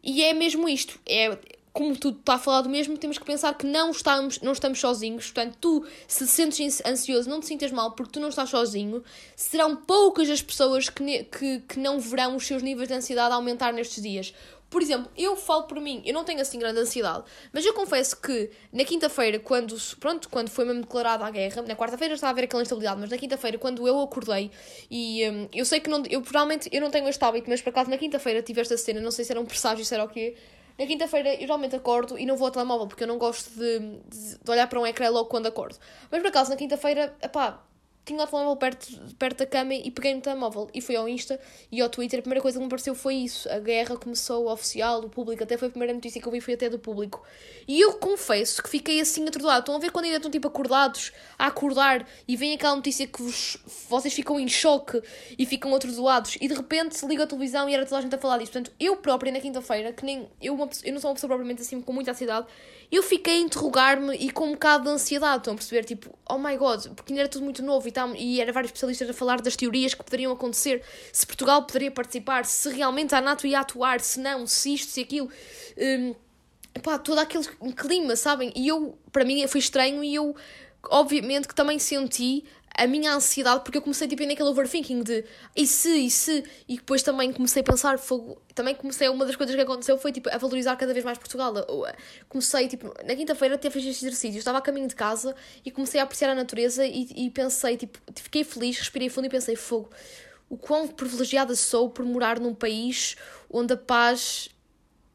[0.02, 1.36] E é mesmo isto, é
[1.72, 4.80] como tudo está a falar do mesmo, temos que pensar que não estamos, não estamos
[4.80, 5.26] sozinhos.
[5.26, 9.02] Portanto, tu, se te sentes ansioso, não te sintas mal porque tu não estás sozinho.
[9.36, 13.72] Serão poucas as pessoas que, que, que não verão os seus níveis de ansiedade aumentar
[13.72, 14.34] nestes dias.
[14.70, 18.20] Por exemplo, eu falo por mim, eu não tenho assim grande ansiedade, mas eu confesso
[18.20, 22.32] que na quinta-feira, quando, pronto, quando foi mesmo declarada a guerra, na quarta-feira estava a
[22.32, 24.50] haver aquela instabilidade, mas na quinta-feira, quando eu acordei,
[24.90, 27.70] e um, eu sei que não, eu provavelmente eu não tenho este hábito, mas por
[27.70, 30.08] acaso na quinta-feira tive esta cena, não sei se era um presságio, se era o
[30.08, 30.36] quê,
[30.78, 33.80] na quinta-feira eu geralmente acordo e não vou ao telemóvel porque eu não gosto de,
[34.08, 35.76] de, olhar para um ecrã logo quando acordo.
[36.10, 37.60] Mas por acaso na quinta-feira, pá,
[38.08, 38.86] tinha o telemóvel perto,
[39.18, 41.38] perto da cama e peguei no telemóvel e fui ao Insta
[41.70, 42.18] e ao Twitter.
[42.18, 43.48] A primeira coisa que me apareceu foi isso.
[43.50, 45.42] A guerra começou oficial, do público.
[45.42, 47.22] Até foi a primeira notícia que eu vi, foi até do público.
[47.66, 49.60] E eu confesso que fiquei assim atordoado.
[49.60, 53.20] Estão a ver quando ainda estão tipo acordados, a acordar e vem aquela notícia que
[53.22, 55.02] vos, vocês ficam em choque
[55.38, 58.14] e ficam atordoados e de repente se liga a televisão e era toda a gente
[58.14, 58.52] a falar disso.
[58.52, 61.62] Portanto, eu própria na quinta-feira, que nem eu, uma, eu não sou uma pessoa propriamente
[61.62, 62.46] assim com muita ansiedade,
[62.90, 65.38] eu fiquei a interrogar-me e com um bocado de ansiedade.
[65.38, 65.84] Estão a perceber?
[65.84, 68.70] Tipo, oh my god, porque ainda era tudo muito novo e, tal, e era vários
[68.70, 73.20] especialistas a falar das teorias que poderiam acontecer, se Portugal poderia participar, se realmente a
[73.20, 75.30] NATO ia atuar, se não, se isto, se aquilo.
[75.76, 76.14] Um,
[76.82, 77.44] pá, todo aquele
[77.76, 78.52] clima, sabem?
[78.56, 80.34] E eu, para mim, foi estranho e eu,
[80.84, 82.44] obviamente, que também senti
[82.78, 85.24] a minha ansiedade, porque eu comecei tipo, naquele overthinking de
[85.56, 89.34] e se, e se, e depois também comecei a pensar, fogo, também comecei, uma das
[89.34, 91.52] coisas que aconteceu foi tipo a valorizar cada vez mais Portugal.
[92.28, 96.00] Comecei, tipo, na quinta-feira até fiz este exercício, estava a caminho de casa e comecei
[96.00, 99.90] a apreciar a natureza e, e pensei, tipo, fiquei feliz, respirei fundo e pensei, fogo,
[100.48, 103.16] o quão privilegiada sou por morar num país
[103.50, 104.50] onde a paz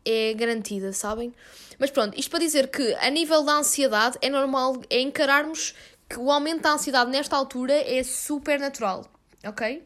[0.06, 1.34] é garantida, sabem?
[1.80, 5.74] Mas pronto, isto para dizer que a nível da ansiedade é normal, é encararmos
[6.14, 9.04] que o aumento da ansiedade nesta altura é super natural,
[9.44, 9.84] ok?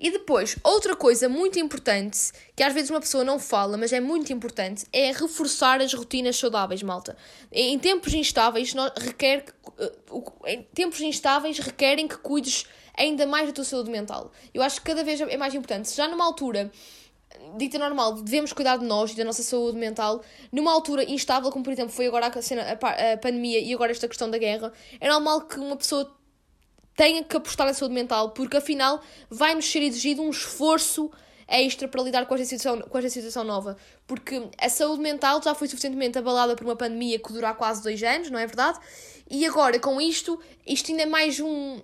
[0.00, 4.00] E depois, outra coisa muito importante, que às vezes uma pessoa não fala, mas é
[4.00, 7.16] muito importante, é reforçar as rotinas saudáveis, malta.
[7.52, 9.44] Em tempos instáveis, requer,
[10.10, 14.32] uh, em tempos instáveis requerem que cuides ainda mais da tua saúde mental.
[14.52, 15.94] Eu acho que cada vez é mais importante.
[15.94, 16.72] Já numa altura
[17.56, 21.64] dita normal, devemos cuidar de nós e da nossa saúde mental, numa altura instável, como
[21.64, 25.08] por exemplo foi agora a, cena, a, pandemia e agora esta questão da guerra, é
[25.08, 26.10] normal que uma pessoa
[26.96, 31.10] tenha que apostar na saúde mental, porque afinal vai-nos ser exigido um esforço
[31.48, 33.76] extra para lidar com esta, situação, com esta situação nova.
[34.06, 38.02] Porque a saúde mental já foi suficientemente abalada por uma pandemia que dura quase dois
[38.02, 38.78] anos, não é verdade?
[39.30, 41.80] E agora, com isto, isto ainda é mais um,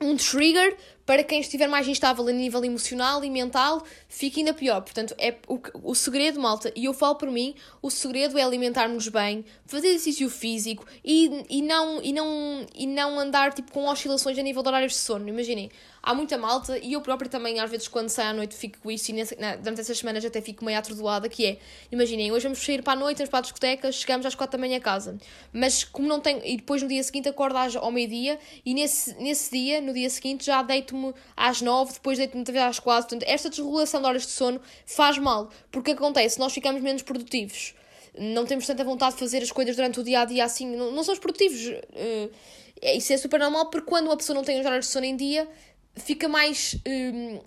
[0.00, 0.76] um trigger
[1.10, 4.80] para quem estiver mais instável a nível emocional e mental, fica ainda pior.
[4.80, 9.08] Portanto, é o, o segredo, malta, e eu falo por mim, o segredo é alimentar-nos
[9.08, 14.38] bem, fazer exercício físico e, e, não, e, não, e não andar tipo, com oscilações
[14.38, 15.28] a nível de horários de sono.
[15.28, 15.68] Imaginem,
[16.00, 18.88] há muita malta, e eu própria também, às vezes, quando saio à noite, fico com
[18.88, 21.58] isso, e nessa, na, durante essas semanas até fico meio atordoada, que é,
[21.90, 24.64] imaginem, hoje vamos sair para a noite, vamos para a discoteca, chegamos às quatro da
[24.64, 25.18] manhã a casa,
[25.52, 29.50] mas como não tenho, e depois no dia seguinte acordo ao meio-dia, e nesse, nesse
[29.50, 30.99] dia, no dia seguinte, já deito-me
[31.36, 34.60] às nove, depois deito-me outra vez às quatro, portanto, esta desregulação de horas de sono
[34.86, 36.38] faz mal, porque acontece?
[36.38, 37.74] Nós ficamos menos produtivos,
[38.18, 40.92] não temos tanta vontade de fazer as coisas durante o dia a dia assim, não,
[40.92, 41.60] não somos produtivos.
[41.66, 42.30] Uh,
[42.82, 45.16] isso é super normal porque quando uma pessoa não tem os horários de sono em
[45.16, 45.48] dia,
[45.96, 47.40] fica mais um,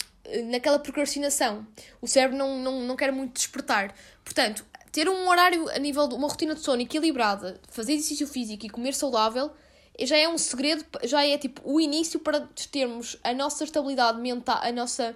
[0.52, 1.66] naquela procrastinação.
[2.02, 3.94] O cérebro não, não, não quer muito despertar.
[4.24, 8.66] Portanto, ter um horário a nível de uma rotina de sono equilibrada, fazer exercício físico
[8.66, 9.52] e comer saudável
[10.00, 14.60] já é um segredo, já é tipo o início para termos a nossa estabilidade mental,
[14.62, 15.16] a nossa.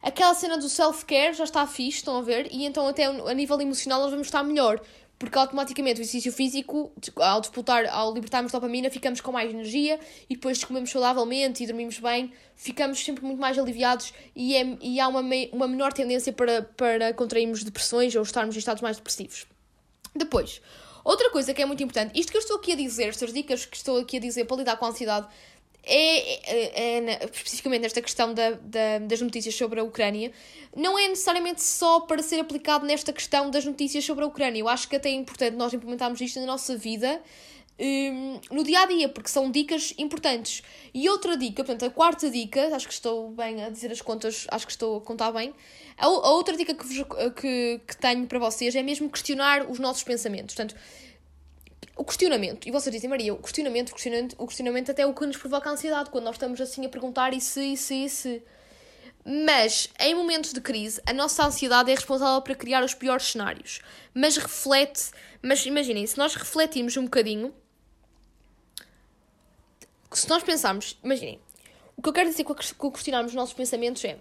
[0.00, 2.48] Aquela cena do self-care já está fixe, estão a ver?
[2.52, 4.80] E então, até a nível emocional, nós vamos estar melhor
[5.18, 9.98] porque automaticamente o exercício físico, ao disputar, ao libertarmos dopamina, ficamos com mais energia
[10.30, 15.00] e depois comemos saudavelmente e dormimos bem, ficamos sempre muito mais aliviados e, é, e
[15.00, 15.20] há uma,
[15.52, 19.44] uma menor tendência para, para contrairmos depressões ou estarmos em estados mais depressivos.
[20.14, 20.62] Depois,
[21.10, 23.64] outra coisa que é muito importante, isto que eu estou aqui a dizer, estas dicas
[23.64, 25.26] que estou aqui a dizer para lidar com a ansiedade,
[25.84, 30.30] é, é, é, especificamente nesta questão da, da, das notícias sobre a Ucrânia,
[30.76, 34.60] não é necessariamente só para ser aplicado nesta questão das notícias sobre a Ucrânia.
[34.60, 37.22] Eu acho que até é importante nós implementarmos isto na nossa vida
[37.78, 40.62] um, no dia a dia, porque são dicas importantes.
[40.92, 44.46] E outra dica, portanto, a quarta dica, acho que estou bem a dizer as contas,
[44.50, 45.54] acho que estou a contar bem.
[45.96, 49.78] A, a outra dica que, vos, que, que tenho para vocês é mesmo questionar os
[49.78, 50.54] nossos pensamentos.
[50.54, 50.74] Portanto,
[51.96, 55.14] o questionamento, e vocês dizem, Maria, o questionamento, o questionamento, o questionamento até é o
[55.14, 58.08] que nos provoca ansiedade, quando nós estamos assim a perguntar e se, e se, e
[58.08, 58.42] se.
[59.24, 63.80] Mas, em momentos de crise, a nossa ansiedade é responsável para criar os piores cenários.
[64.14, 65.10] Mas reflete,
[65.42, 67.52] mas imaginem, se nós refletirmos um bocadinho,
[70.12, 71.40] se nós pensarmos, imaginem,
[71.96, 74.18] o que eu quero dizer com questionarmos os nossos pensamentos é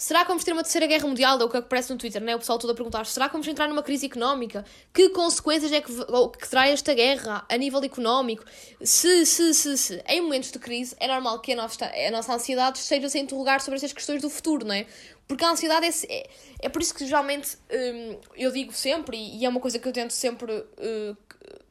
[0.00, 1.40] Será que vamos ter uma terceira guerra mundial?
[1.40, 2.36] É o que aparece no Twitter, né?
[2.36, 4.64] O pessoal todo a perguntar: será que vamos entrar numa crise económica?
[4.94, 8.44] Que consequências é que, que terá esta guerra a nível económico?
[8.80, 10.00] Se, se, se, se.
[10.06, 13.60] Em momentos de crise, é normal que a nossa, a nossa ansiedade esteja a interrogar
[13.60, 14.86] sobre estas questões do futuro, não é?
[15.26, 16.30] Porque a ansiedade é, é,
[16.62, 19.88] é por isso que geralmente hum, eu digo sempre, e, e, é uma coisa que
[19.88, 21.16] eu tento sempre uh,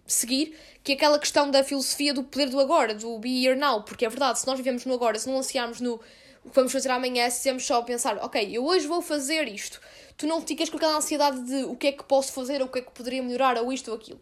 [0.07, 3.83] seguir, que é aquela questão da filosofia do poder do agora, do be here now,
[3.83, 5.99] porque é verdade, se nós vivemos no agora, se não ansiarmos no
[6.47, 9.81] o que vamos fazer amanhã é sempre só pensar, ok, eu hoje vou fazer isto.
[10.15, 12.71] Tu não ficas com aquela ansiedade de o que é que posso fazer, ou o
[12.71, 14.19] que é que poderia melhorar, ou isto ou aquilo.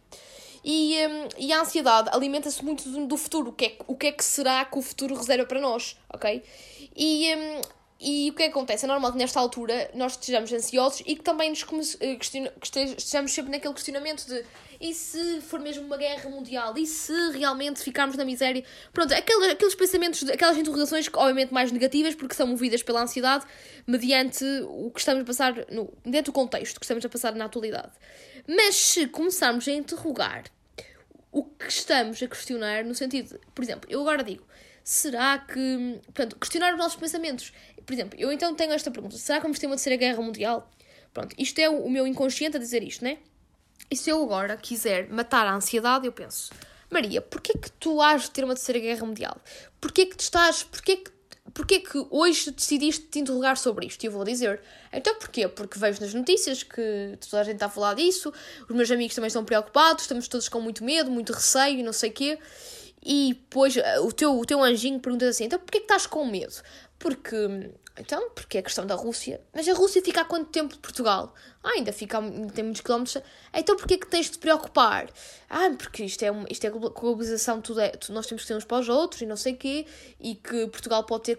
[0.64, 4.08] E, um, e a ansiedade alimenta-se muito do, do, futuro, o que, é, o que
[4.08, 6.42] é que será que o futuro reserva para nós, ok?
[6.96, 7.60] E, um,
[7.98, 8.84] e o que, é que acontece?
[8.84, 13.50] É normal que nesta altura nós estejamos ansiosos e que também nos eh, estejamos sempre
[13.50, 14.44] naquele questionamento de
[14.80, 16.76] e se for mesmo uma guerra mundial?
[16.76, 18.62] E se realmente ficarmos na miséria?
[18.92, 23.46] Pronto, aqueles, aqueles pensamentos, aquelas interrogações que obviamente mais negativas porque são movidas pela ansiedade
[23.86, 27.46] mediante o que estamos a passar, no, dentro do contexto que estamos a passar na
[27.46, 27.92] atualidade.
[28.46, 30.44] Mas se começarmos a interrogar
[31.32, 34.46] o que estamos a questionar no sentido, por exemplo, eu agora digo,
[34.86, 36.00] será que.
[36.04, 37.52] Portanto, questionar os nossos pensamentos.
[37.84, 40.70] Por exemplo, eu então tenho esta pergunta: será que vamos ter uma terceira guerra mundial?
[41.12, 43.18] Pronto, isto é o meu inconsciente a dizer isto, né?
[43.90, 46.52] E se eu agora quiser matar a ansiedade, eu penso:
[46.88, 49.36] Maria, porquê que tu has de ter uma terceira guerra mundial?
[49.80, 50.62] Porquê que tu estás.
[50.62, 51.16] Porquê que
[51.52, 54.04] porquê que hoje decidiste te interrogar sobre isto?
[54.04, 54.60] E eu vou dizer,
[54.92, 55.48] então porquê?
[55.48, 58.32] Porque vejo nas notícias que toda a gente está a falar disso,
[58.68, 61.94] os meus amigos também estão preocupados, estamos todos com muito medo, muito receio e não
[61.94, 62.38] sei o quê.
[63.08, 66.26] E depois eh, o teu, o teu anjinho pergunta assim: então porquê que estás com
[66.26, 66.54] medo?
[66.98, 69.40] Porque Então, porque é questão da Rússia.
[69.54, 71.32] Mas a Rússia fica há quanto tempo de Portugal?
[71.62, 72.18] Ah, ainda fica,
[72.52, 73.22] tem muitos quilómetros.
[73.54, 75.08] Então, porquê que tens de te preocupar?
[75.48, 78.80] Ah, porque isto é, isto é globalização, tudo é, nós temos que ter uns para
[78.80, 79.86] os outros e não sei o quê,
[80.20, 81.38] e que Portugal pode ter,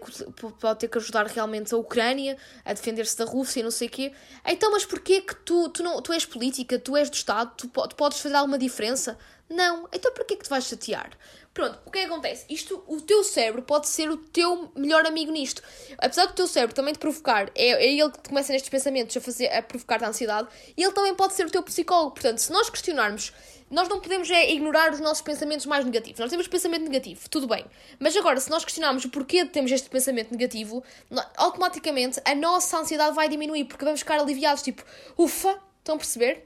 [0.60, 3.90] pode ter que ajudar realmente a Ucrânia a defender-se da Rússia e não sei o
[3.90, 4.12] quê.
[4.44, 7.68] Então, mas porquê que tu, tu, não, tu és política, tu és do Estado, tu,
[7.68, 9.18] tu podes fazer alguma diferença?
[9.48, 9.88] Não.
[9.92, 11.10] Então, porquê que te vais chatear?
[11.58, 12.44] Pronto, o que é que acontece?
[12.48, 15.60] Isto, o teu cérebro pode ser o teu melhor amigo nisto.
[15.98, 19.20] Apesar do teu cérebro também te provocar, é, é ele que começa nestes pensamentos a,
[19.20, 22.12] fazer, a provocar a ansiedade, e ele também pode ser o teu psicólogo.
[22.12, 23.32] Portanto, se nós questionarmos,
[23.68, 26.20] nós não podemos é, ignorar os nossos pensamentos mais negativos.
[26.20, 27.64] Nós temos pensamento negativo, tudo bem.
[27.98, 30.84] Mas agora, se nós questionarmos o porquê de termos este pensamento negativo,
[31.36, 34.84] automaticamente a nossa ansiedade vai diminuir, porque vamos ficar aliviados, tipo,
[35.18, 36.44] ufa, estão a perceber?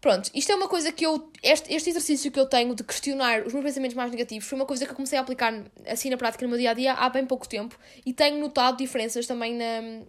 [0.00, 1.30] Pronto, isto é uma coisa que eu.
[1.42, 4.64] Este, este exercício que eu tenho de questionar os meus pensamentos mais negativos foi uma
[4.64, 5.52] coisa que eu comecei a aplicar
[5.86, 8.78] assim na prática no meu dia a dia há bem pouco tempo e tenho notado
[8.78, 10.02] diferenças também na,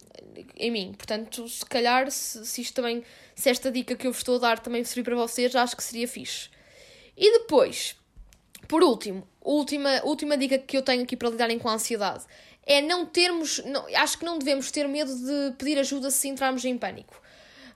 [0.56, 0.94] em mim.
[0.98, 3.04] Portanto, se calhar, se, se isto também.
[3.36, 5.84] Se esta dica que eu vos estou a dar também servir para vocês, acho que
[5.84, 6.50] seria fixe.
[7.18, 7.96] E depois,
[8.70, 12.24] por último, última, última dica que eu tenho aqui para lidarem com a ansiedade
[12.66, 13.62] é não termos.
[13.66, 17.21] Não, acho que não devemos ter medo de pedir ajuda se entrarmos em pânico.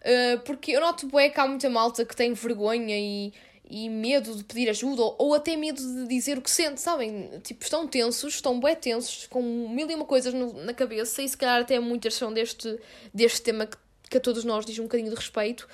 [0.05, 3.33] Uh, porque eu noto bem que há muita malta que tem vergonha e,
[3.67, 7.39] e medo de pedir ajuda ou, ou, até medo de dizer o que sente, sabem?
[7.43, 11.27] Tipo, estão tensos, estão bem tensos, com mil e uma coisas no, na cabeça e
[11.27, 12.79] se calhar até muitas são deste,
[13.11, 13.77] deste tema que,
[14.09, 15.67] que a todos nós diz um bocadinho de respeito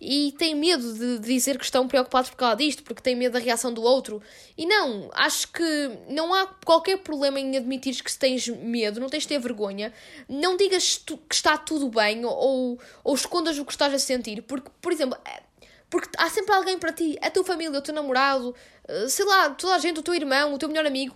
[0.00, 3.38] e têm medo de, dizer que estão preocupados por causa disto, porque têm medo da
[3.38, 4.20] reação do outro.
[4.58, 9.22] E não, acho que não há qualquer problema em admitir que tens medo, não tens
[9.22, 9.92] de ter vergonha.
[10.28, 14.70] Não digas que está tudo bem ou, ou escondas o que estás a sentir, porque,
[14.80, 15.42] por exemplo, é,
[15.88, 18.54] porque há sempre alguém para ti, a tua família, o teu namorado,
[18.88, 21.14] eh, sei lá, toda a gente, o teu irmão, o teu melhor amigo,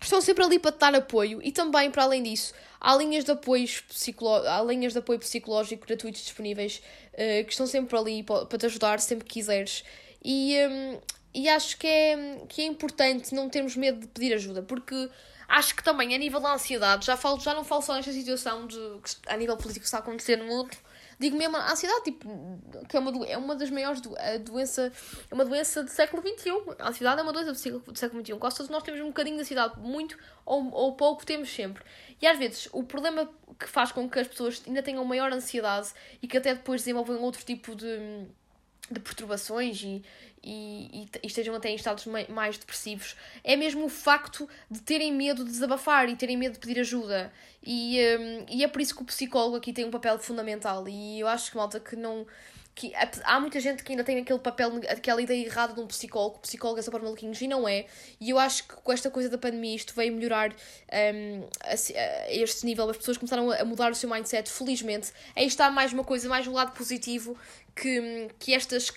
[0.00, 3.32] estão sempre ali para te dar apoio e também, para além disso, há linhas de
[3.32, 4.46] apoio, psicolo...
[4.46, 8.98] há linhas de apoio psicológico gratuitos disponíveis uh, que estão sempre ali para, te ajudar
[9.00, 9.84] sempre que quiseres.
[10.24, 11.00] E, um,
[11.34, 15.08] e acho que é, que é importante não termos medo de pedir ajuda, porque
[15.48, 18.66] acho que também a nível da ansiedade, já, falo, já não falo só nesta situação
[18.66, 18.78] de,
[19.26, 20.76] a nível político que está a acontecer no mundo,
[21.20, 22.28] digo mesmo a ansiedade, tipo,
[22.88, 24.90] que é uma, é uma das maiores do, doença,
[25.30, 26.50] é uma doença do século XXI.
[26.78, 28.38] A ansiedade é uma doença do século, do século XXI.
[28.38, 31.84] Quase todos nós temos um bocadinho de ansiedade, muito ou, ou pouco temos sempre.
[32.22, 35.90] E às vezes o problema que faz com que as pessoas ainda tenham maior ansiedade
[36.22, 38.26] e que até depois desenvolvem outro tipo de,
[38.90, 40.02] de perturbações e,
[40.42, 45.44] e, e, estejam até em estados mais depressivos, é mesmo o facto de terem medo
[45.44, 47.32] de desabafar e terem medo de pedir ajuda.
[47.62, 50.88] E, um, e é por isso que o psicólogo aqui tem um papel fundamental.
[50.88, 52.26] E eu acho que, malta, que não.
[52.74, 52.92] Que,
[53.24, 56.40] há muita gente que ainda tem aquele papel, aquela ideia errada de um psicólogo, o
[56.40, 57.84] psicólogo é só para maluquinhos, e não é.
[58.18, 62.32] E eu acho que com esta coisa da pandemia isto veio melhorar um, a, a,
[62.32, 65.12] este nível, as pessoas começaram a mudar o seu mindset, felizmente.
[65.36, 67.36] Aí está mais uma coisa, mais um lado positivo
[67.74, 68.90] que, que estas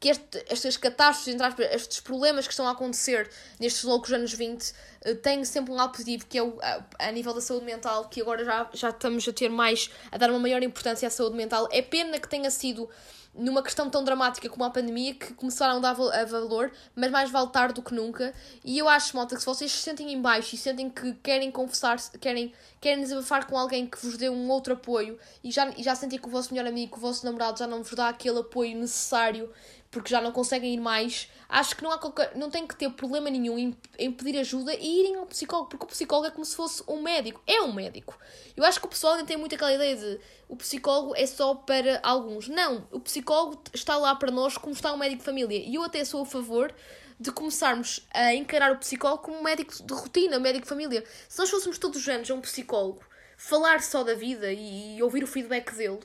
[0.00, 4.32] que este, estas catástrofes, entre aspas, estes problemas que estão a acontecer nestes loucos anos
[4.32, 7.66] 20 eh, têm sempre um lado positivo, que é o, a, a, nível da saúde
[7.66, 11.10] mental, que agora já, já estamos a ter mais, a dar uma maior importância à
[11.10, 11.68] saúde mental.
[11.70, 12.88] É pena que tenha sido
[13.34, 17.30] numa questão tão dramática como a pandemia que começaram a dar a valor, mas mais
[17.30, 18.34] vale tarde do que nunca.
[18.64, 21.50] E eu acho, malta, que se vocês se sentem em baixo e sentem que querem
[21.50, 25.82] conversar, querem, querem desabafar com alguém que vos dê um outro apoio e já, e
[25.82, 28.40] já sentem que o vosso melhor amigo, o vosso namorado já não vos dá aquele
[28.40, 29.50] apoio necessário
[29.90, 32.88] porque já não conseguem ir mais, acho que não, há qualquer, não tem que ter
[32.90, 36.44] problema nenhum em, em pedir ajuda e irem ao psicólogo, porque o psicólogo é como
[36.44, 37.42] se fosse um médico.
[37.44, 38.16] É um médico.
[38.56, 41.54] Eu acho que o pessoal ainda tem muito aquela ideia de o psicólogo é só
[41.54, 42.46] para alguns.
[42.46, 45.58] Não, o psicólogo está lá para nós como está um médico de família.
[45.58, 46.72] E eu até sou a favor
[47.18, 51.04] de começarmos a encarar o psicólogo como um médico de rotina, médico de família.
[51.28, 53.02] Se nós fôssemos todos os anos a um psicólogo,
[53.36, 56.00] falar só da vida e, e ouvir o feedback dele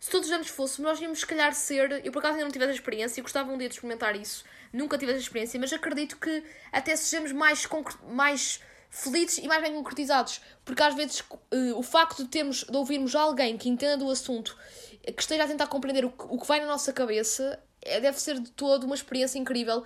[0.00, 2.04] se todos os anos fôssemos, nós íamos, se calhar, ser.
[2.04, 4.96] Eu, por acaso, ainda não tive essa experiência, gostava um dia de experimentar isso, nunca
[4.96, 7.66] tive essa experiência, mas acredito que até sejamos mais,
[8.08, 12.76] mais felizes e mais bem concretizados, porque às vezes uh, o facto de termos de
[12.76, 14.56] ouvirmos alguém que entenda do assunto,
[15.02, 18.38] que esteja a tentar compreender o que, o que vai na nossa cabeça, deve ser
[18.40, 19.84] de todo uma experiência incrível,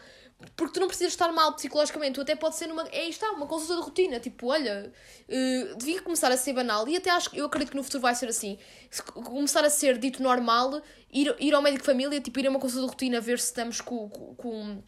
[0.56, 2.86] porque tu não precisas estar mal psicologicamente, tu até pode ser numa.
[2.88, 4.20] É está, uma consulta de rotina.
[4.20, 4.92] Tipo, olha,
[5.28, 8.14] uh, devia começar a ser banal e até acho eu acredito que no futuro vai
[8.14, 8.58] ser assim.
[8.90, 12.50] Se começar a ser dito normal, ir, ir ao médico de família, tipo, ir a
[12.50, 14.82] uma consulta de rotina, ver se estamos com, com, com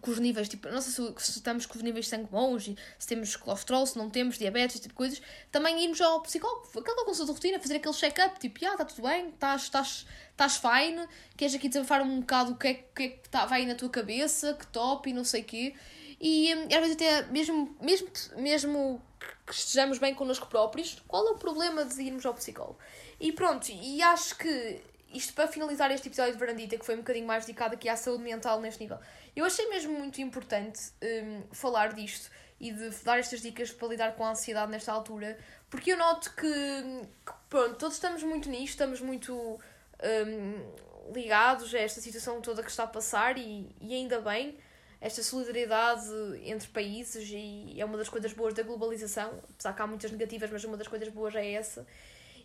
[0.00, 2.66] com os níveis, tipo, não sei se, se, estamos com os níveis de sangue bons,
[2.66, 7.04] e se temos colesterol, se não temos, diabetes, tipo coisas, também irmos ao psicólogo, aquela
[7.04, 11.06] consulta de rotina, fazer aquele check-up, tipo, ah, está tudo bem, estás, estás, estás fine,
[11.36, 13.74] queres aqui desabafar um bocado o que é, que, é que tá, vai aí na
[13.74, 15.74] tua cabeça, que top e não sei o quê.
[16.20, 19.02] E hum, às vezes até, mesmo, mesmo, mesmo
[19.46, 22.78] que estejamos bem connosco próprios, qual é o problema de irmos ao psicólogo?
[23.20, 24.80] E pronto, e acho que
[25.12, 27.96] isto para finalizar este episódio de Varandita, que foi um bocadinho mais dedicado aqui à
[27.96, 28.98] saúde mental neste nível,
[29.34, 34.14] eu achei mesmo muito importante um, falar disto e de dar estas dicas para lidar
[34.14, 35.36] com a ansiedade nesta altura,
[35.68, 41.78] porque eu noto que, que pronto, todos estamos muito nisto, estamos muito um, ligados a
[41.78, 44.56] esta situação toda que está a passar e, e ainda bem
[45.00, 46.08] esta solidariedade
[46.44, 50.48] entre países e é uma das coisas boas da globalização, apesar que há muitas negativas,
[50.48, 51.84] mas uma das coisas boas é essa.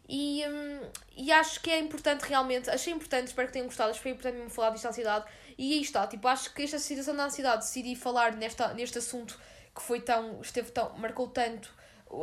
[0.09, 4.11] E, hum, e acho que é importante realmente, achei importante, espero que tenham gostado, foi
[4.11, 5.25] importante mesmo falar disto da ansiedade.
[5.57, 9.37] E aí está, tipo, acho que esta situação da ansiedade, decidi falar nesta, neste assunto
[9.75, 11.73] que foi tão, esteve tão, marcou tanto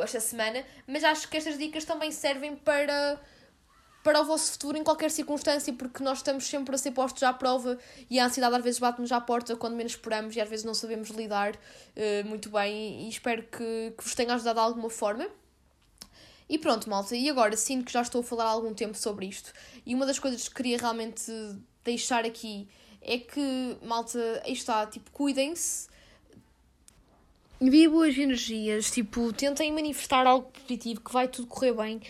[0.02, 3.20] esta semana, mas acho que estas dicas também servem para
[4.02, 7.32] para o vosso futuro em qualquer circunstância, porque nós estamos sempre a ser postos à
[7.32, 7.78] prova
[8.10, 10.74] e a ansiedade às vezes bate-nos à porta quando menos esperamos e às vezes não
[10.74, 15.26] sabemos lidar uh, muito bem e espero que, que vos tenha ajudado de alguma forma.
[16.48, 17.56] E pronto, malta, e agora?
[17.56, 19.52] Sinto que já estou a falar há algum tempo sobre isto.
[19.86, 21.32] E uma das coisas que queria realmente
[21.82, 22.68] deixar aqui
[23.00, 25.88] é que, malta, aí está, tipo, cuidem-se,
[27.60, 32.00] enviem boas energias, tipo, tentem manifestar algo positivo, que vai tudo correr bem,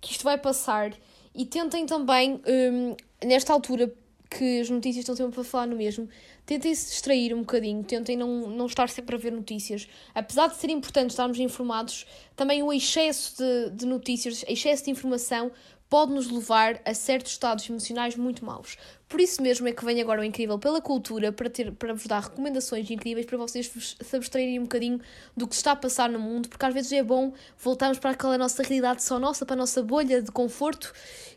[0.00, 0.92] que isto vai passar.
[1.34, 2.96] E tentem também, um,
[3.26, 3.92] nesta altura
[4.30, 6.08] que as notícias estão sempre a falar no mesmo,
[6.44, 9.88] tentem se distrair um bocadinho, tentem não, não estar sempre a ver notícias.
[10.14, 15.50] Apesar de ser importante estarmos informados, também o excesso de, de notícias, excesso de informação
[15.88, 18.76] pode nos levar a certos estados emocionais muito maus.
[19.08, 22.06] Por isso mesmo é que vem agora o Incrível pela Cultura para, ter, para vos
[22.06, 25.00] dar recomendações incríveis para vocês se abstraírem um bocadinho
[25.34, 28.36] do que está a passar no mundo, porque às vezes é bom voltarmos para aquela
[28.36, 30.92] nossa realidade só nossa, para a nossa bolha de conforto,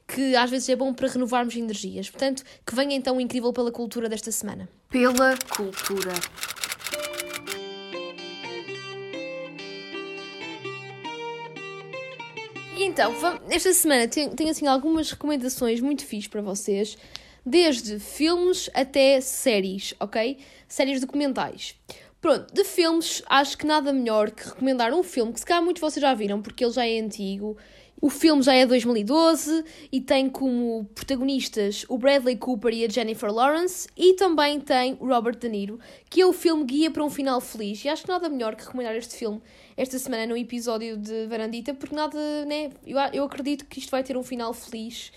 [0.05, 2.09] que às vezes é bom para renovarmos energias.
[2.09, 4.67] Portanto, que venha então o Incrível pela Cultura desta semana.
[4.89, 6.13] Pela Cultura.
[12.91, 13.13] Então,
[13.49, 16.97] esta semana tenho, tenho assim algumas recomendações muito fixas para vocês,
[17.45, 20.37] desde filmes até séries, ok?
[20.67, 21.75] Séries documentais.
[22.19, 25.79] Pronto, de filmes, acho que nada melhor que recomendar um filme que se calhar muitos
[25.79, 27.57] vocês já viram, porque ele já é antigo.
[28.01, 33.31] O filme já é 2012 e tem como protagonistas o Bradley Cooper e a Jennifer
[33.31, 37.11] Lawrence e também tem o Robert De Niro, que é o filme Guia para um
[37.11, 37.85] Final Feliz.
[37.85, 39.39] E acho que nada melhor que recomendar este filme
[39.77, 42.71] esta semana no episódio de Varandita, porque nada, né?
[42.87, 45.11] Eu, eu acredito que isto vai ter um final feliz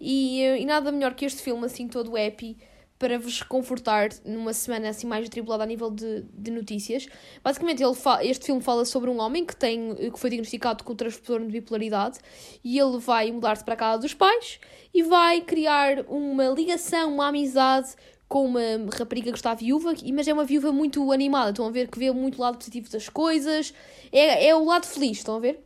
[0.00, 2.56] e, e nada melhor que este filme, assim, todo happy
[3.00, 7.06] para vos confortar numa semana assim mais atribulada a nível de, de notícias.
[7.42, 7.94] Basicamente, ele
[8.28, 12.18] este filme fala sobre um homem que, tem, que foi diagnosticado com transtorno de bipolaridade
[12.62, 14.60] e ele vai mudar-se para a casa dos pais
[14.92, 17.88] e vai criar uma ligação, uma amizade
[18.28, 18.60] com uma
[18.94, 21.50] rapariga que está viúva, mas é uma viúva muito animada.
[21.50, 23.72] Estão a ver que vê muito o lado positivo das coisas.
[24.12, 25.64] É, é o lado feliz, estão a ver?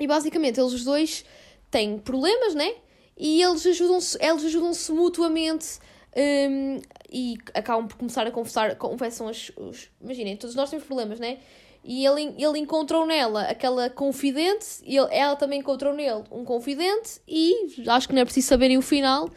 [0.00, 1.24] E basicamente eles os dois
[1.70, 2.74] têm problemas, né?
[3.16, 5.78] E eles ajudam-se eles ajudam-se mutuamente
[6.16, 6.80] um,
[7.12, 11.38] e acabam por começar a confessar, confessam as, os, imaginem, todos nós temos problemas, né?
[11.82, 17.20] E ele, ele encontrou nela aquela confidente, e ele, ela também encontrou nele um confidente,
[17.28, 17.54] e
[17.86, 19.28] acho que não é preciso saberem o final.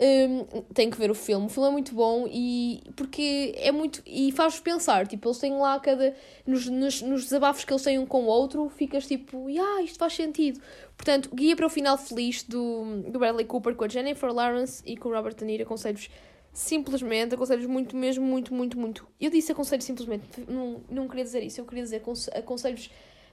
[0.00, 1.46] Um, tem que ver o filme.
[1.46, 4.00] O filme é muito bom e porque é muito.
[4.06, 5.08] e faz pensar.
[5.08, 6.14] Tipo, eles têm lá cada.
[6.46, 9.98] Nos, nos, nos desabafos que eles têm um com o outro, ficas tipo, ah, isto
[9.98, 10.60] faz sentido.
[10.96, 14.96] Portanto, guia para o final feliz do, do Bradley Cooper com a Jennifer Lawrence e
[14.96, 15.64] com o Robert De Niro.
[15.64, 16.08] Aconselho-vos
[16.52, 19.06] simplesmente, aconselho-vos muito, mesmo, muito, muito, muito.
[19.20, 22.02] Eu disse aconselho simplesmente, não, não queria dizer isso, eu queria dizer
[22.34, 22.90] aconselho-vos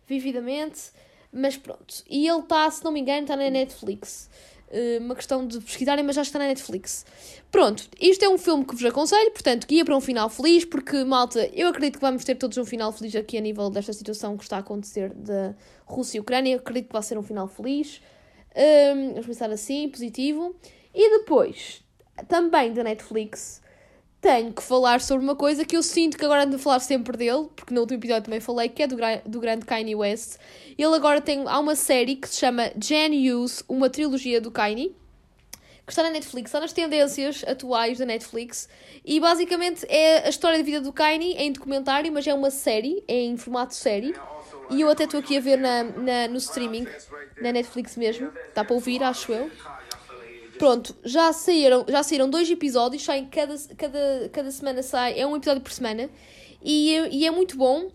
[0.08, 0.92] vividamente,
[1.32, 2.04] mas pronto.
[2.10, 4.30] E ele está, se não me engano, está na Netflix.
[4.68, 7.06] Uh, uma questão de pesquisarem, mas já está na Netflix.
[7.52, 11.04] Pronto, isto é um filme que vos aconselho, portanto, guia para um final feliz, porque,
[11.04, 14.36] malta, eu acredito que vamos ter todos um final feliz aqui a nível desta situação
[14.36, 16.54] que está a acontecer da Rússia e Ucrânia.
[16.54, 18.02] Eu acredito que vai ser um final feliz.
[18.56, 20.56] Um, vamos pensar assim, positivo.
[20.94, 21.84] E depois,
[22.28, 23.62] também da Netflix,
[24.26, 27.16] tenho que falar sobre uma coisa que eu sinto que agora ando a falar sempre
[27.16, 30.38] dele, porque no último episódio também falei, que é do, do grande Kanye West.
[30.76, 31.44] Ele agora tem.
[31.46, 34.96] Há uma série que se chama Gen Use, uma trilogia do Kanye,
[35.86, 38.68] que está na Netflix, está nas tendências atuais da Netflix,
[39.06, 43.04] e basicamente é a história da vida do Kanye em documentário, mas é uma série,
[43.08, 44.16] é em formato série.
[44.72, 46.88] E eu até estou aqui a ver na, na, no streaming,
[47.40, 48.32] na Netflix mesmo.
[48.50, 49.52] Está para ouvir, acho eu.
[50.58, 55.36] Pronto, já saíram, já saíram dois episódios, saem cada, cada, cada semana sai, é um
[55.36, 56.10] episódio por semana,
[56.64, 57.90] e, e é muito bom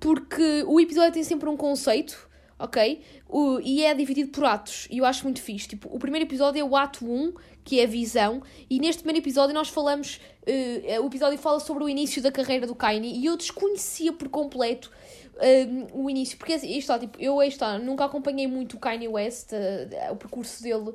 [0.00, 3.00] porque o episódio tem sempre um conceito, ok?
[3.28, 5.68] O, e é dividido por atos, e eu acho muito fixe.
[5.68, 9.24] Tipo, o primeiro episódio é o ato 1, que é a visão, e neste primeiro
[9.24, 13.26] episódio nós falamos, uh, o episódio fala sobre o início da carreira do Kanye, e
[13.26, 14.90] eu desconhecia por completo
[15.36, 19.52] uh, o início, porque isto está, tipo, eu está, nunca acompanhei muito o Kanye West,
[19.52, 20.92] uh, o percurso dele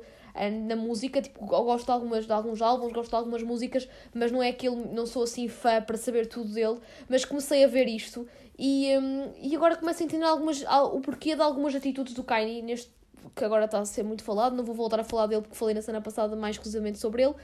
[0.50, 4.42] na música, tipo, gosto de, algumas, de alguns álbuns, gosto de algumas músicas, mas não
[4.42, 6.78] é que ele, não sou assim fã para saber tudo dele,
[7.08, 8.26] mas comecei a ver isto
[8.58, 10.62] e, um, e agora começo a entender algumas,
[10.92, 12.96] o porquê de algumas atitudes do Kanye neste
[13.34, 15.74] que agora está a ser muito falado, não vou voltar a falar dele porque falei
[15.74, 17.34] na semana passada mais exclusivamente sobre ele.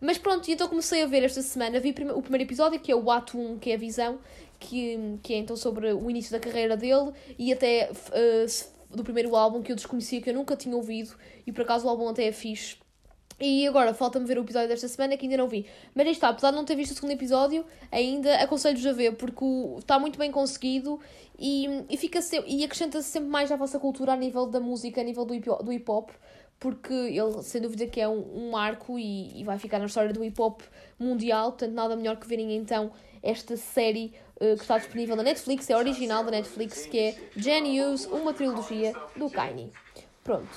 [0.00, 3.10] Mas pronto, então comecei a ver esta semana, vi o primeiro episódio, que é o
[3.10, 4.18] ato 1, que é a visão,
[4.58, 9.34] que, que é então sobre o início da carreira dele e até uh, do primeiro
[9.36, 11.14] álbum que eu desconhecia, que eu nunca tinha ouvido,
[11.46, 12.76] e por acaso o álbum até é fixe.
[13.40, 15.64] E agora falta-me ver o episódio desta semana que ainda não vi.
[15.94, 19.14] Mas aí está, apesar de não ter visto o segundo episódio, ainda aconselho-vos a ver
[19.14, 19.44] porque
[19.78, 20.98] está muito bem conseguido
[21.38, 25.04] e, e, fica e acrescenta-se sempre mais à vossa cultura a nível da música, a
[25.04, 26.10] nível do hip, do hip hop,
[26.58, 30.12] porque ele sem dúvida que é um, um marco e, e vai ficar na história
[30.12, 30.62] do hip hop
[30.98, 31.52] mundial.
[31.52, 32.90] Portanto, nada melhor que verem então
[33.22, 38.06] esta série uh, que está disponível na Netflix, é original da Netflix, que é Genius,
[38.06, 39.72] uma trilogia do Kanye.
[40.24, 40.48] Pronto.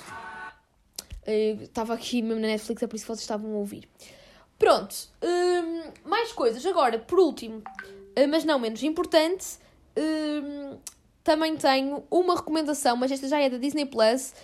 [1.26, 3.88] Estava uh, aqui mesmo na Netflix, é por isso que vocês estavam a ouvir.
[4.58, 4.94] Pronto.
[5.22, 6.64] Um, mais coisas.
[6.66, 9.58] Agora, por último, uh, mas não menos importante,
[9.96, 10.78] um,
[11.24, 14.34] também tenho uma recomendação, mas esta já é da Disney Plus,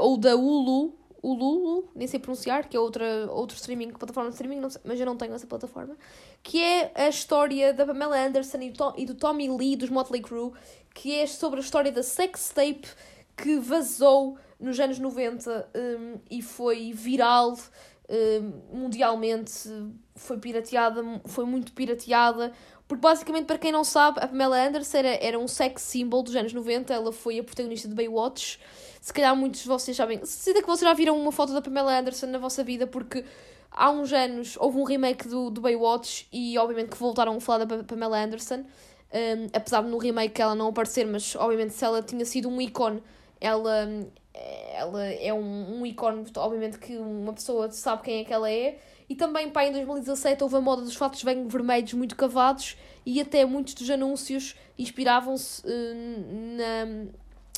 [0.00, 0.92] ou da Hulu,
[1.24, 5.06] Hulu, nem sei pronunciar, que é outra, outro streaming, plataforma de streaming, sei, mas eu
[5.06, 5.96] não tenho essa plataforma,
[6.42, 9.88] que é a história da Pamela Anderson e do, Tom, e do Tommy Lee, dos
[9.88, 10.52] Motley Crue,
[10.94, 12.88] que é sobre a história da sex tape
[13.36, 17.56] que vazou nos anos 90 um, e foi viral
[18.08, 19.52] um, mundialmente,
[20.14, 22.52] foi pirateada, foi muito pirateada,
[22.86, 26.36] porque basicamente, para quem não sabe, a Pamela Anderson era, era um sex symbol dos
[26.36, 28.60] anos 90, ela foi a protagonista de Baywatch.
[29.04, 31.94] Se calhar muitos de vocês sabem, se que vocês já viram uma foto da Pamela
[31.98, 33.22] Anderson na vossa vida, porque
[33.70, 37.66] há uns anos houve um remake do, do Baywatch e obviamente que voltaram a falar
[37.66, 38.60] da Pamela Anderson.
[39.12, 42.58] Um, apesar de no remake ela não aparecer, mas obviamente se ela tinha sido um
[42.58, 43.02] ícone,
[43.38, 43.86] ela,
[44.72, 48.78] ela é um, um ícone, obviamente que uma pessoa sabe quem é que ela é.
[49.06, 52.74] E também, pá, em 2017 houve a moda dos fatos bem vermelhos muito cavados
[53.04, 57.12] e até muitos dos anúncios inspiravam-se uh,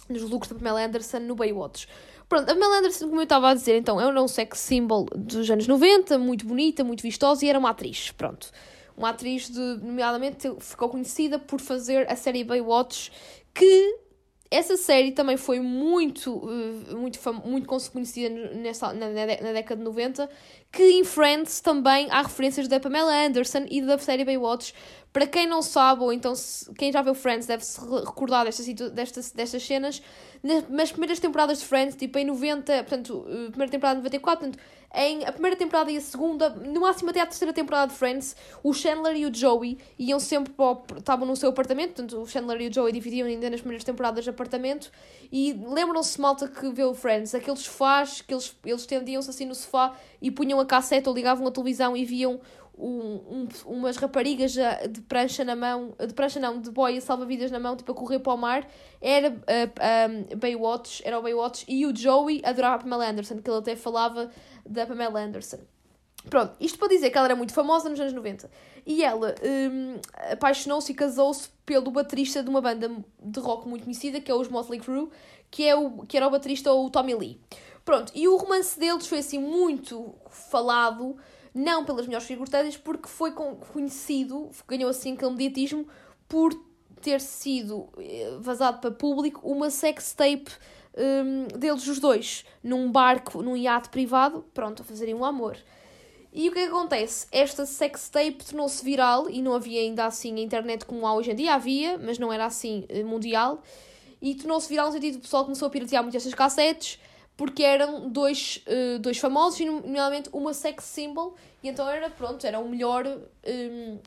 [0.08, 1.86] nos looks da Pamela Anderson no Baywatch.
[2.28, 5.48] Pronto, a Pamela Anderson, como eu estava a dizer, então, é um sex symbol dos
[5.50, 8.50] anos 90, muito bonita, muito vistosa e era uma atriz, pronto.
[8.96, 13.12] Uma atriz, de, nomeadamente, ficou conhecida por fazer a série Baywatch,
[13.54, 14.06] que
[14.50, 20.30] essa série também foi muito, eh, muito, muito conhecida nessa, na, na, década de 90,
[20.76, 24.74] que em Friends também há referências da Pamela Anderson e da série Baywatch.
[25.10, 29.62] Para quem não sabe, ou então se, quem já viu Friends deve-se recordar destas, destas,
[29.62, 30.02] cenas,
[30.68, 34.62] nas primeiras temporadas de Friends, tipo em 90, portanto, eh, primeira temporada de 94, portanto,
[34.94, 38.36] em a primeira temporada e a segunda, no máximo até a terceira temporada de Friends,
[38.62, 42.60] o Chandler e o Joey iam sempre para estavam no seu apartamento, portanto, o Chandler
[42.60, 44.92] e o Joey dividiam ainda nas primeiras temporadas de apartamento,
[45.32, 49.96] e lembram-se, malta, que o Friends, aqueles sofás que eles, eles tendiam-se assim no sofá
[50.20, 52.40] e punham a cassete ou ligavam a televisão e viam
[52.78, 57.58] um, um, umas raparigas de prancha na mão, de prancha não, de boia salva-vidas na
[57.58, 58.68] mão, tipo a correr para o mar,
[59.00, 63.50] era uh, um, Baywatch, era o Baywatch, e o Joey adorava a Pamela Anderson, que
[63.50, 64.30] ele até falava
[64.64, 65.58] da Pamela Anderson.
[66.28, 68.50] Pronto, isto para dizer que ela era muito famosa nos anos 90.
[68.84, 69.96] E ela um,
[70.32, 72.90] apaixonou-se e casou-se pelo baterista de uma banda
[73.22, 75.08] de rock muito conhecida, que é os Motley Crue,
[75.50, 77.40] que, é o, que era o baterista o Tommy Lee.
[77.86, 81.16] Pronto, e o romance deles foi assim muito falado,
[81.54, 85.86] não pelas melhores figuras porque foi conhecido, ganhou assim aquele mediatismo,
[86.28, 86.52] por
[87.00, 90.50] ter sido eh, vazado para público uma sex tape
[90.96, 95.56] um, deles os dois, num barco, num iate privado, pronto, a fazerem um amor.
[96.32, 97.28] E o que, é que acontece?
[97.30, 101.30] Esta sex tape tornou-se viral e não havia ainda assim a internet como há hoje
[101.30, 103.62] em dia, havia, mas não era assim eh, mundial.
[104.20, 106.98] E tornou-se viral no sentido que o pessoal começou a piratear muito estas cassetes
[107.36, 111.34] porque eram dois, uh, dois famosos e, nomeadamente, uma sex symbol.
[111.62, 113.98] E então era, pronto, era o melhor, um,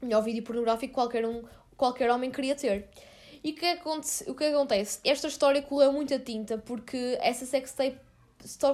[0.00, 1.42] melhor vídeo pornográfico que qualquer, um,
[1.76, 2.88] qualquer homem queria ter.
[3.44, 4.98] E o que, acontece, o que acontece?
[5.04, 7.98] Esta história colou muita tinta porque essa sex tape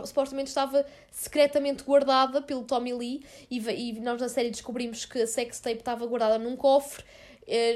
[0.05, 5.27] supostamente estava secretamente guardada pelo Tommy Lee e, e nós na série descobrimos que a
[5.27, 7.28] sex tape estava guardada num cofre Eh,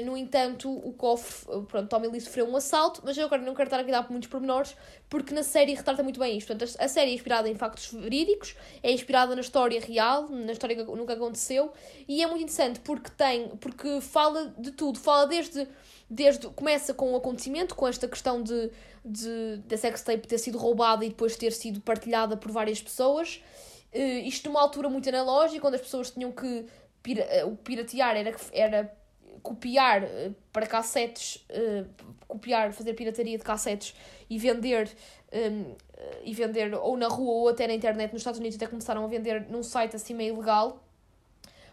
[0.05, 3.55] no entanto, o cofre, eh, pronto, Tommy Lee sofreu um assalto, mas eu agora não
[3.55, 4.75] quero estar aqui a dar muitos pormenores,
[5.09, 6.47] porque na série retrata muito bem isto.
[6.47, 10.75] Portanto, a série é inspirada em factos verídicos, é inspirada na história real, na história
[10.75, 11.73] que nunca aconteceu,
[12.07, 15.67] e é muito interessante porque tem, porque fala de tudo, fala desde,
[16.07, 18.69] desde começa com o acontecimento, com esta questão de,
[19.03, 23.43] de da sextape ter sido roubada e depois ter sido partilhada por várias pessoas,
[23.91, 26.67] uh, isto numa altura muito analógica, onde as pessoas tinham que,
[27.01, 29.02] pira, uh, o piratear era, era
[29.43, 31.85] copiar uh, para cassetes, uh,
[32.27, 33.93] copiar, fazer pirataria de cassetes
[34.29, 34.89] e vender,
[35.31, 35.75] um,
[36.23, 39.07] e vender ou na rua ou até na internet nos Estados Unidos, até começaram a
[39.07, 40.81] vender num site assim meio ilegal.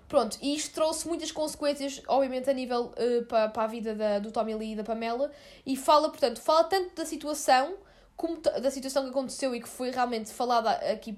[0.09, 4.19] Pronto, e isto trouxe muitas consequências, obviamente, a nível uh, para, para a vida da,
[4.19, 5.31] do Tommy Lee e da Pamela,
[5.65, 7.77] e fala, portanto, fala tanto da situação
[8.17, 11.17] como da situação que aconteceu e que foi realmente falada aqui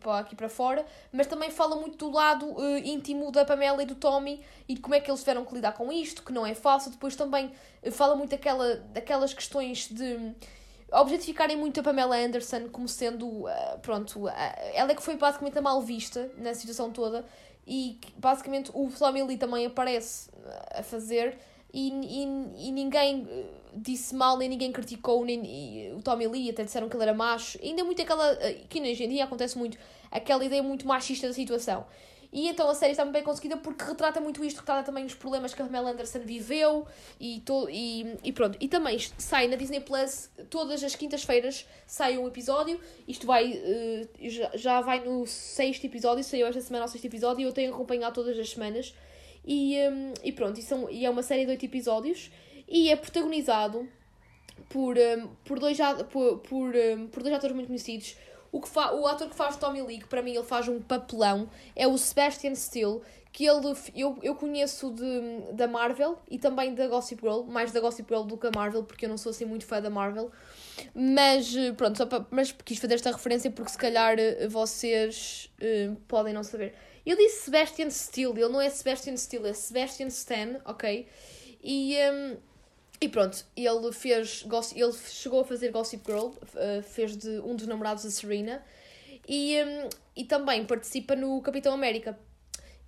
[0.00, 3.86] para aqui para fora, mas também fala muito do lado uh, íntimo da Pamela e
[3.86, 6.46] do Tommy e de como é que eles tiveram que lidar com isto, que não
[6.46, 6.90] é fácil.
[6.90, 7.52] Depois também
[7.82, 10.34] uh, fala muito daquela, daquelas questões de
[10.92, 15.62] objetificarem muito a Pamela Anderson como sendo, uh, pronto, ela é que foi basicamente a
[15.62, 17.24] mal vista na situação toda
[17.66, 20.30] e basicamente o Tommy Lee também aparece
[20.70, 21.38] a fazer
[21.74, 23.44] e, e, e ninguém eh,
[23.74, 27.12] disse mal, nem ninguém criticou nem, e, o Tommy Lee, até disseram que ele era
[27.12, 27.58] macho.
[27.60, 29.76] Ainda é muito aquela, eh, que hoje em dia acontece muito,
[30.08, 31.84] aquela ideia muito machista da situação.
[32.32, 35.14] E então a série está muito bem conseguida porque retrata muito isto, retrata também os
[35.14, 36.86] problemas que a Pamela Anderson viveu
[37.18, 38.56] e, to, e, e pronto.
[38.60, 42.80] E também sai na Disney Plus, todas as quintas-feiras sai um episódio.
[43.06, 47.42] Isto vai, uh, já, já vai no sexto episódio, saiu esta semana o sexto episódio
[47.42, 48.94] e eu tenho acompanhado todas as semanas.
[49.44, 52.30] E, um, e pronto, e, são, e é uma série de oito episódios
[52.66, 53.86] e é protagonizado
[54.68, 55.78] por, um, por, dois,
[56.10, 58.16] por, por, um, por dois atores muito conhecidos.
[58.50, 61.50] O, que o ator que faz Tommy Lee, que para mim ele faz um papelão,
[61.74, 63.00] é o Sebastian Steele,
[63.32, 67.80] que ele, eu, eu conheço de, da Marvel e também da Gossip Girl, mais da
[67.80, 70.30] Gossip Girl do que a Marvel, porque eu não sou assim muito fã da Marvel.
[70.94, 75.96] Mas pronto, só para, mas quis fazer esta referência porque se calhar eh, vocês uh,
[76.06, 76.76] podem não saber.
[77.04, 81.06] Eu disse Sebastian Steele, ele não é Sebastian Steele, é Sebastian Stan, ok?
[81.62, 82.36] E, um,
[83.00, 84.44] e pronto, ele fez,
[84.74, 88.64] ele chegou a fazer Gossip Girl, uh, fez de um dos namorados da Serena,
[89.28, 92.18] e, um, e também participa no Capitão América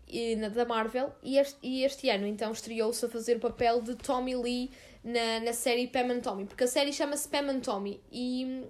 [0.08, 3.82] e, na, da Marvel, e este, e este ano então estreou-se a fazer o papel
[3.82, 4.70] de Tommy Lee
[5.04, 8.64] na, na série Pam and Tommy, porque a série chama-se Pam and Tommy, e,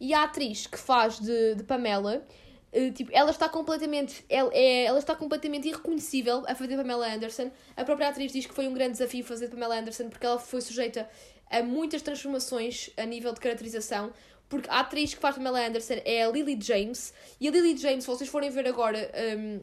[0.00, 2.45] e a atriz que faz de, de Pamela eh,
[2.94, 7.50] tipo, ela está completamente ela, é, ela está completamente irreconhecível a fazer Pamela Anderson.
[7.76, 10.60] A própria atriz diz que foi um grande desafio fazer Pamela Anderson porque ela foi
[10.60, 11.08] sujeita
[11.50, 14.12] a muitas transformações a nível de caracterização.
[14.48, 17.12] Porque a atriz que faz Pamela Anderson é a Lily James.
[17.40, 19.60] E a Lily James, se vocês forem ver agora um,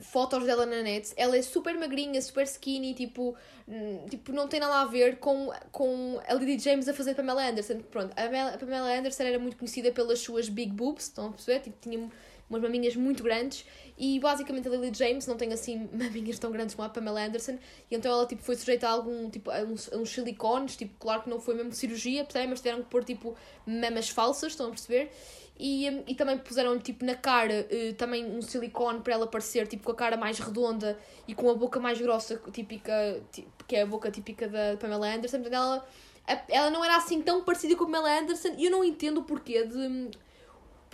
[0.00, 3.36] fotos dela na net, ela é super magrinha, super skinny, tipo,
[3.68, 7.46] hum, tipo não tem nada a ver com, com a Lily James a fazer Pamela
[7.48, 7.80] Anderson.
[7.90, 11.60] Pronto, a Pamela Anderson era muito conhecida pelas suas big boobs, estão a perceber?
[11.60, 12.10] Tipo, tinha
[12.48, 13.64] umas maminhas muito grandes
[13.96, 17.58] e basicamente a Lily James não tem assim maminhas tão grandes como a Pamela Anderson
[17.90, 20.94] e então ela tipo foi sujeita a algum tipo a uns, a uns silicones, tipo,
[20.98, 23.34] claro que não foi mesmo cirurgia, mas tiveram que pôr tipo
[23.66, 25.10] mamas falsas, estão a perceber?
[25.58, 29.66] E, hum, e também puseram tipo na cara uh, também um silicone para ela parecer
[29.68, 30.98] tipo com a cara mais redonda
[31.28, 32.92] e com a boca mais grossa, típica,
[33.66, 35.40] que é a boca típica da Pamela Anderson.
[35.40, 35.54] Portanto,
[36.26, 39.18] ela, ela não era assim tão parecida com a Pamela Anderson e eu não entendo
[39.18, 40.10] o porquê de hum,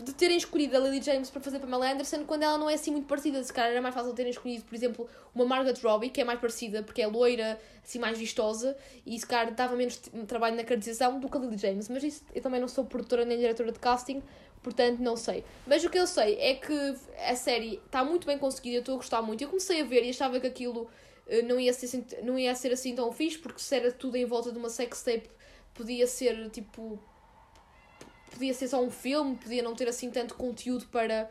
[0.02, 2.90] de terem escolhido a Lily James para fazer Pamela Anderson quando ela não é assim
[2.90, 3.42] muito parecida.
[3.42, 6.38] Se calhar era mais fácil terem escolhido, por exemplo, uma Margot Robbie, que é mais
[6.38, 9.96] parecida porque é loira, assim mais vistosa, e se calhar dava menos
[10.26, 11.88] trabalho na caracterização do que a Lily James.
[11.88, 14.22] Mas isso eu também não sou produtora nem diretora de casting,
[14.62, 15.44] portanto não sei.
[15.66, 16.94] Mas o que eu sei é que
[17.26, 19.42] a série está muito bem conseguida, eu estou a gostar muito.
[19.42, 20.88] Eu comecei a ver e achava que aquilo
[21.26, 24.24] eh, não ia ser não ia ser assim tão fixe, porque se era tudo em
[24.24, 25.30] volta de uma sex tape,
[25.74, 27.00] podia ser tipo
[28.30, 31.30] podia ser só um filme, podia não ter assim tanto conteúdo para,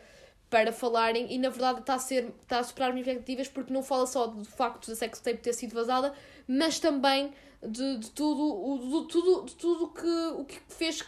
[0.50, 3.74] para falarem e na verdade está a, ser, está a superar as minhas expectativas porque
[3.74, 6.14] não fala só do facto da sex tape ter sido vazada,
[6.48, 7.34] mas também
[7.66, 11.04] de, de tudo, de, tudo, de tudo que, o que fez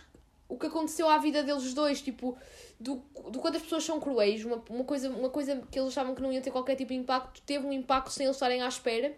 [0.50, 2.36] o que aconteceu à vida deles dois, tipo,
[2.80, 2.96] do,
[3.30, 6.22] do quanto as pessoas são cruéis, uma, uma, coisa, uma coisa que eles achavam que
[6.22, 9.16] não ia ter qualquer tipo de impacto, teve um impacto sem eles estarem à espera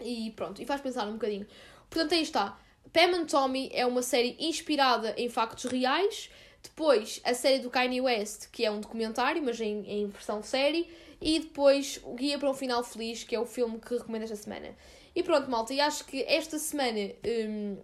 [0.00, 1.46] e pronto, e faz pensar um bocadinho.
[1.90, 2.56] Portanto, aí está.
[2.92, 6.30] Pam and Tommy é uma série inspirada em factos reais.
[6.62, 10.88] Depois, a série do Kanye West, que é um documentário, mas em, em versão série.
[11.20, 14.36] E depois, o Guia para um Final Feliz, que é o filme que recomendo esta
[14.36, 14.74] semana.
[15.14, 17.76] E pronto, malta, e acho que esta semana hum,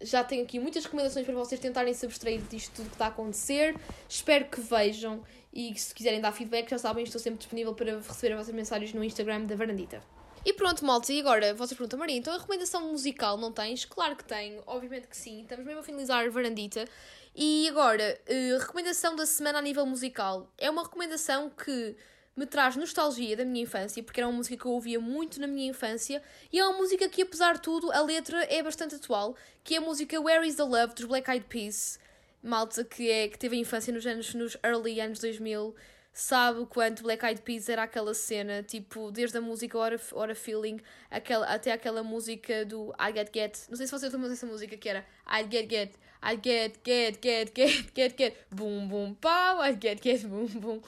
[0.00, 3.08] já tenho aqui muitas recomendações para vocês tentarem se abstrair disto tudo que está a
[3.08, 3.74] acontecer.
[4.08, 5.22] Espero que vejam
[5.52, 8.92] e se quiserem dar feedback, já sabem, estou sempre disponível para receber as vossas mensagens
[8.92, 10.02] no Instagram da Varandita.
[10.44, 13.84] E pronto, malta, e agora vocês perguntam, Maria, então a recomendação musical não tens?
[13.84, 15.42] Claro que tenho, obviamente que sim.
[15.42, 16.84] Estamos mesmo a finalizar a varandita.
[17.34, 20.48] E agora, uh, recomendação da semana a nível musical.
[20.56, 21.96] É uma recomendação que
[22.36, 25.46] me traz nostalgia da minha infância, porque era uma música que eu ouvia muito na
[25.46, 26.22] minha infância,
[26.52, 29.34] e é uma música que, apesar de tudo, a letra é bastante atual,
[29.64, 31.98] que é a música Where is the Love, dos Black Eyed Peas.
[32.42, 35.74] Malta que, é, que teve a infância nos anos, nos early anos 2000,
[36.12, 40.34] sabe o quanto Black Eyed Peas era aquela cena, tipo, desde a música Ora, Ora
[40.34, 40.78] Feeling
[41.10, 43.58] aquela, até aquela música do I Get Get.
[43.68, 45.94] Não sei se vocês lembram dessa música que era I Get Get,
[46.26, 50.82] I Get Get Get Get Get Get, boom boom pau, I Get Get boom boom.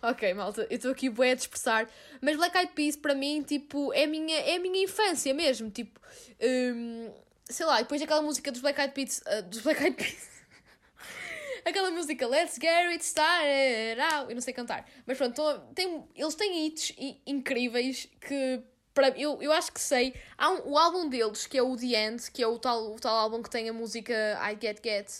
[0.00, 1.88] Ok, malta, eu estou aqui bué a dispersar,
[2.20, 5.68] mas Black Eyed Peas para mim, tipo, é a minha, é a minha infância mesmo,
[5.68, 5.98] tipo,
[6.40, 7.12] um,
[7.50, 10.28] sei lá, depois aquela música dos Black Eyed Peas, uh, dos Black Eyed Peas
[11.64, 13.98] aquela música Let's Get It Started.
[14.28, 14.88] Eu não sei cantar.
[15.06, 15.42] Mas pronto,
[15.74, 16.94] tem, eles têm hits
[17.26, 18.62] incríveis que
[18.94, 20.14] para, eu, eu acho que sei.
[20.38, 23.00] Há um, o álbum deles, que é o The End, que é o tal, o
[23.00, 25.10] tal álbum que tem a música I Get Get.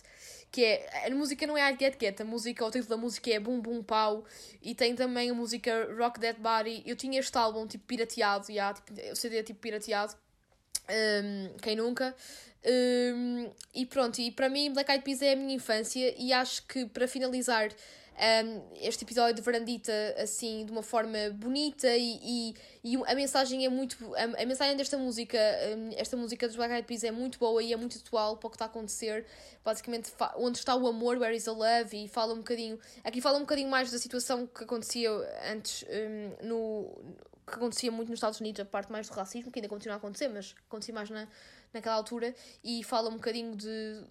[0.51, 3.31] Que é, a música não é I Get Get, a música, o título da música
[3.31, 4.25] é Boom Boom Pau.
[4.63, 6.85] E tem também a música Rock That Body.
[6.87, 10.15] Eu tinha este álbum tipo pirateado, já, tipo, o CD é tipo pirateado.
[10.89, 12.15] Um, quem nunca?
[12.67, 16.67] Um, e pronto, e para mim Black Eyed Peas é a minha infância e acho
[16.67, 17.71] que para finalizar
[18.15, 22.55] um, este episódio de Verandita assim de uma forma bonita e, e,
[22.85, 25.39] e a mensagem é muito a, a mensagem desta música
[25.77, 28.47] um, esta música dos Black Eyed Peas é muito boa e é muito atual para
[28.47, 29.27] o que está a acontecer.
[29.65, 33.39] Basicamente onde está o amor where is the love e fala um bocadinho aqui fala
[33.39, 35.11] um bocadinho mais da situação que acontecia
[35.51, 37.15] antes um, no
[37.47, 39.99] que acontecia muito nos Estados Unidos a parte mais do racismo que ainda continua a
[39.99, 41.27] acontecer mas acontecia mais na
[41.75, 44.05] naquela altura e fala um bocadinho de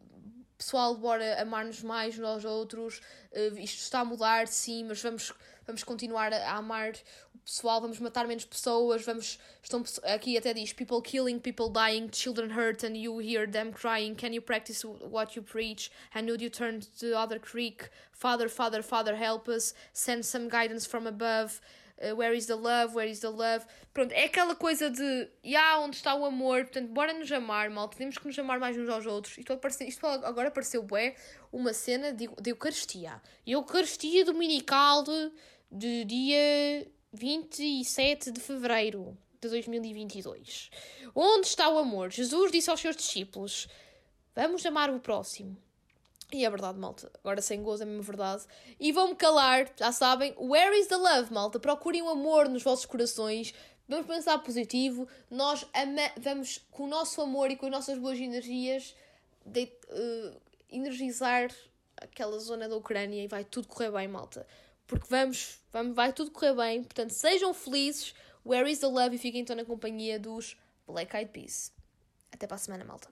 [0.64, 3.02] pessoal, bora amar-nos mais nós outros,
[3.34, 5.34] uh, isto está a mudar, sim, mas vamos,
[5.68, 6.94] vamos continuar a, amar
[7.36, 12.10] o pessoal, vamos matar menos pessoas, vamos, estão, aqui até diz, people killing, people dying,
[12.10, 16.42] children hurt and you hear them crying, can you practice what you preach, and would
[16.42, 21.06] you turn to the other creek, father, father, father, help us, send some guidance from
[21.06, 21.60] above,
[22.02, 23.66] uh, where is the love, where is the love.
[23.94, 27.88] Pronto, é aquela coisa de, yeah, onde está o amor, portanto, bora nos amar, mal,
[27.88, 29.38] temos que nos amar mais uns aos outros.
[29.38, 31.16] Isto, apareceu, isto agora apareceu, bué,
[31.52, 33.22] uma cena de, de Eucaristia.
[33.46, 35.32] Eucaristia Dominical de,
[35.72, 40.72] de dia 27 de fevereiro de 2022.
[41.14, 42.12] Onde está o amor?
[42.12, 43.68] Jesus disse aos seus discípulos:
[44.36, 45.56] Vamos amar o próximo.
[46.34, 47.12] E é verdade, malta.
[47.24, 48.44] Agora sem gozo é mesmo verdade.
[48.80, 50.34] E vão-me calar, já sabem.
[50.40, 51.60] Where is the love, malta?
[51.60, 53.54] Procurem o amor nos vossos corações.
[53.88, 55.08] Vamos pensar positivo.
[55.30, 55.64] Nós
[56.18, 58.96] vamos, com o nosso amor e com as nossas boas energias,
[59.46, 61.52] de, uh, energizar
[61.98, 64.48] aquela zona da Ucrânia e vai tudo correr bem, malta.
[64.88, 66.84] Porque vamos, vamos, vai tudo correr bem.
[66.84, 68.16] Portanto, sejam felizes.
[68.44, 69.16] Where is the love?
[69.16, 70.58] E fiquem então na companhia dos
[70.88, 71.72] Black Eyed Peas.
[72.32, 73.08] Até para a semana, malta.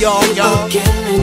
[0.00, 1.15] Y'all, y'all.